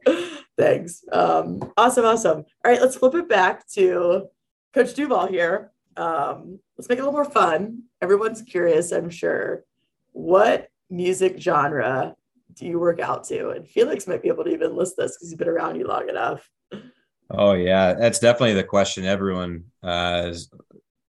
[0.56, 1.02] thanks.
[1.10, 2.38] Um, awesome, awesome.
[2.64, 4.26] All right, let's flip it back to
[4.72, 5.72] Coach Duvall here.
[5.96, 7.82] Um, let's make it a little more fun.
[8.00, 9.64] Everyone's curious, I'm sure.
[10.12, 12.14] What music genre
[12.54, 13.50] do you work out to?
[13.50, 16.08] And Felix might be able to even list this because he's been around you long
[16.08, 16.48] enough.
[17.30, 20.50] Oh yeah, that's definitely the question everyone uh, is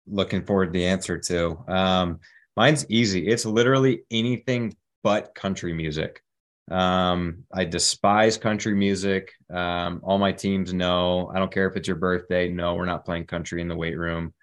[0.09, 1.63] looking forward to the answer to.
[1.67, 2.19] Um,
[2.55, 3.27] mine's easy.
[3.27, 6.21] It's literally anything but country music.
[6.69, 9.31] Um, I despise country music.
[9.49, 11.31] Um, all my teams know.
[11.33, 12.49] I don't care if it's your birthday.
[12.49, 14.33] No, we're not playing country in the weight room.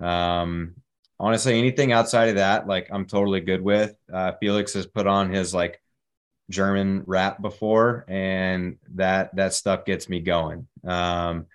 [0.00, 0.74] Um,
[1.20, 3.94] honestly, anything outside of that, like I'm totally good with.
[4.12, 5.80] Uh, Felix has put on his like
[6.50, 10.66] German rap before, and that that stuff gets me going.
[10.84, 11.46] Um,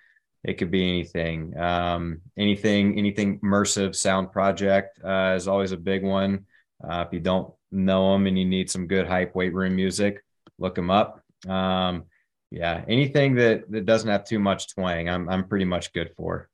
[0.44, 6.04] it could be anything, um, anything, anything immersive sound project uh, is always a big
[6.04, 6.44] one.
[6.86, 10.22] Uh, if you don't know them and you need some good hype weight room music,
[10.58, 11.22] look them up.
[11.48, 12.04] Um,
[12.50, 16.50] yeah, anything that that doesn't have too much twang, I'm I'm pretty much good for.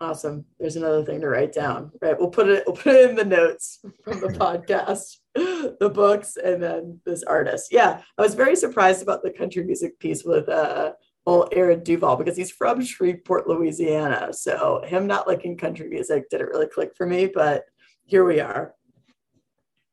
[0.00, 0.44] Awesome.
[0.58, 1.92] There's another thing to write down.
[2.00, 2.18] Right.
[2.18, 6.60] We'll put it we'll put it in the notes from the podcast, the books, and
[6.60, 7.68] then this artist.
[7.70, 8.00] Yeah.
[8.18, 10.92] I was very surprised about the country music piece with uh
[11.24, 14.32] well, Aaron Duvall because he's from Shreveport, Louisiana.
[14.32, 17.64] So him not liking country music didn't really click for me, but
[18.04, 18.74] here we are.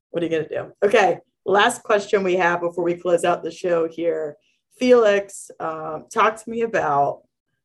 [0.10, 0.74] What are you gonna do?
[0.84, 4.38] Okay, last question we have before we close out the show here.
[4.80, 7.22] Felix, um, talk to me about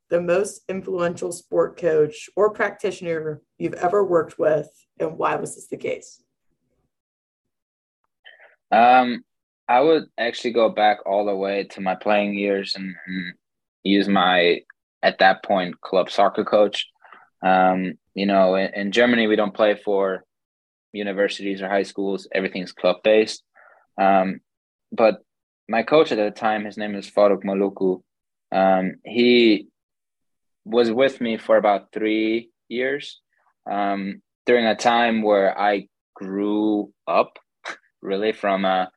[0.09, 5.67] the most influential sport coach or practitioner you've ever worked with, and why was this
[5.67, 6.21] the case?
[8.71, 9.23] Um,
[9.67, 13.33] I would actually go back all the way to my playing years and, and
[13.85, 14.61] use my
[15.01, 16.87] at that point club soccer coach.
[17.41, 20.25] Um, you know, in, in, Germany we don't play for
[20.91, 23.43] universities or high schools; everything's club based.
[24.01, 24.41] Um,
[24.91, 25.23] but
[25.69, 28.01] my coach at the time, his name is Faruk Maloku.
[28.51, 29.67] Um, he
[30.63, 33.21] was with me for about three years
[33.69, 37.37] um, during a time where I grew up
[38.01, 38.89] really from a,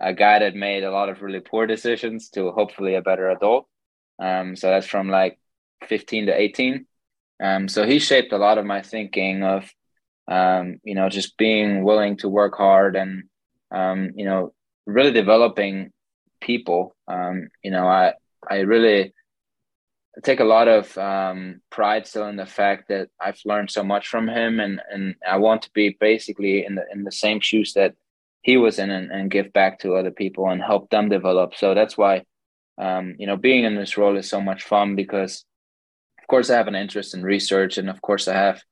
[0.00, 3.66] a guy that made a lot of really poor decisions to hopefully a better adult.
[4.18, 5.38] Um, so that's from like
[5.86, 6.86] 15 to 18.
[7.42, 9.72] Um, so he shaped a lot of my thinking of,
[10.26, 13.24] um, you know, just being willing to work hard and,
[13.70, 14.52] um, you know,
[14.86, 15.92] really developing
[16.40, 16.96] people.
[17.06, 18.14] Um, you know, I,
[18.48, 19.14] I really
[20.24, 24.08] take a lot of um, pride still in the fact that I've learned so much
[24.08, 27.74] from him and, and I want to be basically in the, in the same shoes
[27.74, 27.94] that
[28.42, 31.54] he was in and, and give back to other people and help them develop.
[31.54, 32.24] So that's why,
[32.78, 35.44] um, you know, being in this role is so much fun because,
[36.20, 38.62] of course, I have an interest in research, and of course, I have,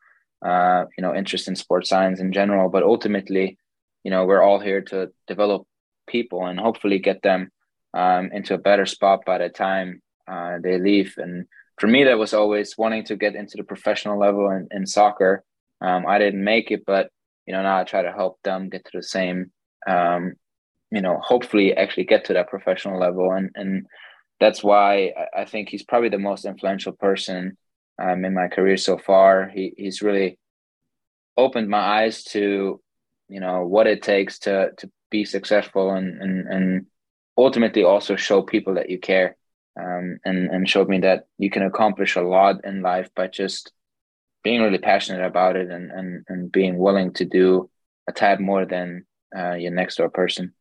[0.44, 2.68] uh, you know, interest in sports science in general.
[2.68, 3.58] But ultimately,
[4.04, 5.66] you know, we're all here to develop
[6.06, 7.50] people and hopefully get them
[7.94, 11.14] um, into a better spot by the time uh, they leave.
[11.16, 11.46] And
[11.78, 15.42] for me, that was always wanting to get into the professional level in, in soccer.
[15.80, 17.10] Um, I didn't make it, but
[17.46, 19.52] you know now I try to help them get to the same
[19.86, 20.34] um,
[20.90, 23.32] you know, hopefully actually get to that professional level.
[23.32, 23.86] And and
[24.40, 27.56] that's why I think he's probably the most influential person
[28.02, 29.48] um, in my career so far.
[29.48, 30.38] He he's really
[31.36, 32.80] opened my eyes to,
[33.28, 36.86] you know, what it takes to to be successful and and and
[37.36, 39.36] ultimately also show people that you care.
[39.78, 43.72] Um, and and showed me that you can accomplish a lot in life by just
[44.42, 47.68] being really passionate about it and and and being willing to do
[48.08, 49.04] a tad more than
[49.36, 50.54] uh, your next door person.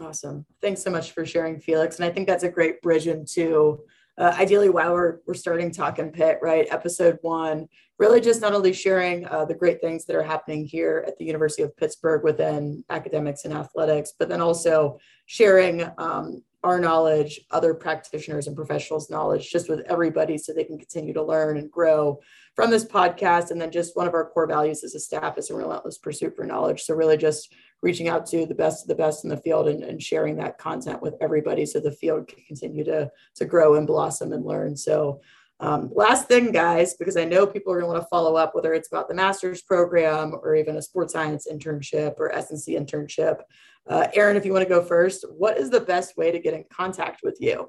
[0.00, 0.44] Awesome.
[0.60, 1.96] Thanks so much for sharing, Felix.
[1.96, 3.80] And I think that's a great bridge into
[4.18, 6.66] uh, ideally while we're, we're starting Talkin' Pitt, right?
[6.70, 7.68] Episode one,
[7.98, 11.24] really just not only sharing uh, the great things that are happening here at the
[11.24, 17.74] University of Pittsburgh within academics and athletics, but then also sharing um, our knowledge, other
[17.74, 22.18] practitioners and professionals' knowledge, just with everybody so they can continue to learn and grow
[22.56, 23.50] from this podcast.
[23.50, 26.34] And then just one of our core values as a staff is a relentless pursuit
[26.34, 26.82] for knowledge.
[26.82, 27.52] So really just
[27.84, 30.56] reaching out to the best of the best in the field and, and sharing that
[30.56, 34.74] content with everybody so the field can continue to, to grow and blossom and learn.
[34.74, 35.20] So
[35.60, 38.54] um, last thing, guys, because I know people are going to want to follow up,
[38.54, 43.40] whether it's about the master's program or even a sports science internship or S&C internship.
[43.86, 46.54] Uh, Aaron, if you want to go first, what is the best way to get
[46.54, 47.68] in contact with you?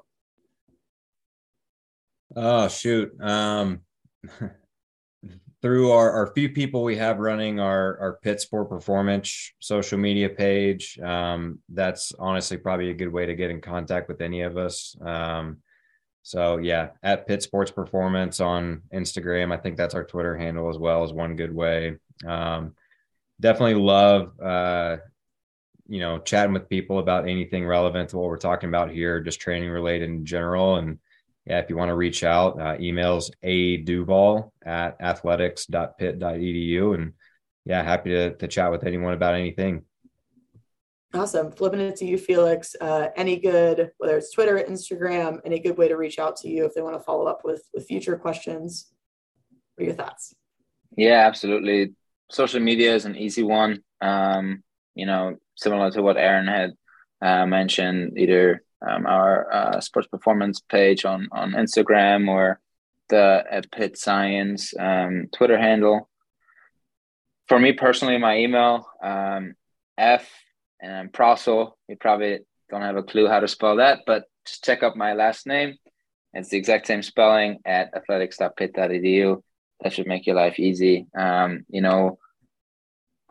[2.34, 3.12] Oh, shoot.
[3.20, 3.82] Um,
[5.62, 10.28] through our, our few people we have running our, our Pitt Sport Performance social media
[10.28, 10.98] page.
[11.00, 14.96] Um, that's honestly probably a good way to get in contact with any of us.
[15.00, 15.58] Um,
[16.22, 19.52] so yeah, at Pitt Sports Performance on Instagram.
[19.52, 21.96] I think that's our Twitter handle as well as one good way.
[22.26, 22.74] Um,
[23.40, 24.96] definitely love uh,
[25.88, 29.40] you know chatting with people about anything relevant to what we're talking about here, just
[29.40, 30.76] training related in general.
[30.76, 30.98] And
[31.46, 36.94] yeah, if you want to reach out, uh, emails a duvall at athletics.pitt.edu.
[36.94, 37.12] And
[37.64, 39.82] yeah, happy to, to chat with anyone about anything.
[41.14, 41.52] Awesome.
[41.52, 42.74] Flipping it to you, Felix.
[42.80, 46.64] Uh, any good, whether it's Twitter, Instagram, any good way to reach out to you
[46.64, 48.90] if they want to follow up with with future questions?
[49.76, 50.34] What are your thoughts?
[50.96, 51.94] Yeah, absolutely.
[52.30, 53.82] Social media is an easy one.
[54.00, 54.64] Um,
[54.94, 56.72] you know, similar to what Aaron had
[57.22, 62.60] uh, mentioned, either um, our uh, sports performance page on on Instagram or
[63.08, 66.08] the at Pitt Science um, Twitter handle.
[67.48, 69.54] For me personally, my email um,
[69.96, 70.28] F
[70.80, 71.72] and Proessl.
[71.88, 72.40] You probably
[72.70, 75.76] don't have a clue how to spell that, but just check up my last name.
[76.32, 79.42] It's the exact same spelling at athletics.pitt.edu.
[79.80, 81.06] That should make your life easy.
[81.16, 82.18] Um, you know,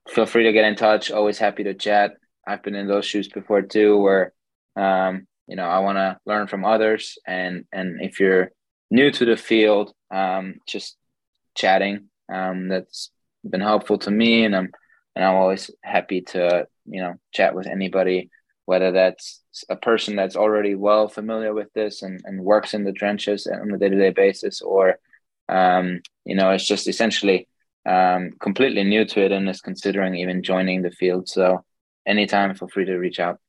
[0.09, 1.11] feel free to get in touch.
[1.11, 2.13] Always happy to chat.
[2.47, 4.33] I've been in those shoes before too, where
[4.75, 8.51] um, you know I want to learn from others, and and if you're
[8.91, 10.97] new to the field, um, just
[11.55, 13.11] chatting um, that's
[13.47, 14.71] been helpful to me, and I'm
[15.15, 18.29] and I'm always happy to you know chat with anybody
[18.65, 22.91] whether that's a person that's already well familiar with this and, and works in the
[22.91, 24.99] trenches on a day-to-day basis or
[25.49, 27.47] um, you know it's just essentially
[27.85, 31.29] um, completely new to it and is considering even joining the field.
[31.29, 31.63] So
[32.05, 33.39] anytime feel free to reach out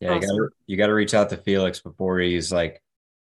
[0.00, 0.22] yeah awesome.
[0.22, 2.82] you gotta you gotta reach out to felix before he's like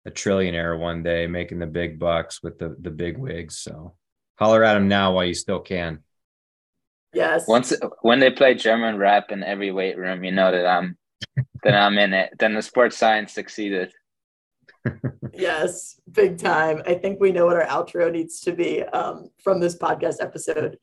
[0.06, 3.94] a trillionaire one day making the big bucks with the the big wigs so
[4.38, 6.01] holler at him now while you still can
[7.12, 7.48] Yes.
[7.48, 7.72] Once
[8.02, 10.97] when they play German rap in every weight room, you know that I'm
[11.64, 12.32] that I'm in it.
[12.38, 13.92] Then the sports science succeeded.
[15.34, 16.82] yes, big time.
[16.86, 20.78] I think we know what our outro needs to be um, from this podcast episode.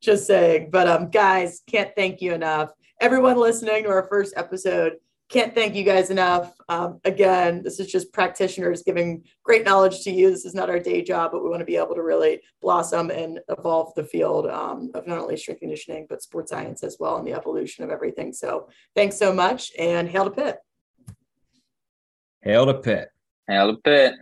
[0.00, 0.70] Just saying.
[0.70, 2.70] But um, guys, can't thank you enough.
[3.00, 4.94] Everyone listening to our first episode,
[5.32, 6.54] can't thank you guys enough.
[6.68, 10.30] Um, again, this is just practitioners giving great knowledge to you.
[10.30, 13.10] This is not our day job, but we want to be able to really blossom
[13.10, 17.16] and evolve the field um, of not only strength conditioning, but sports science as well
[17.16, 18.32] and the evolution of everything.
[18.32, 20.58] So thanks so much and hail to Pitt.
[22.42, 23.08] Hail to Pitt.
[23.48, 24.14] Hail to Pitt.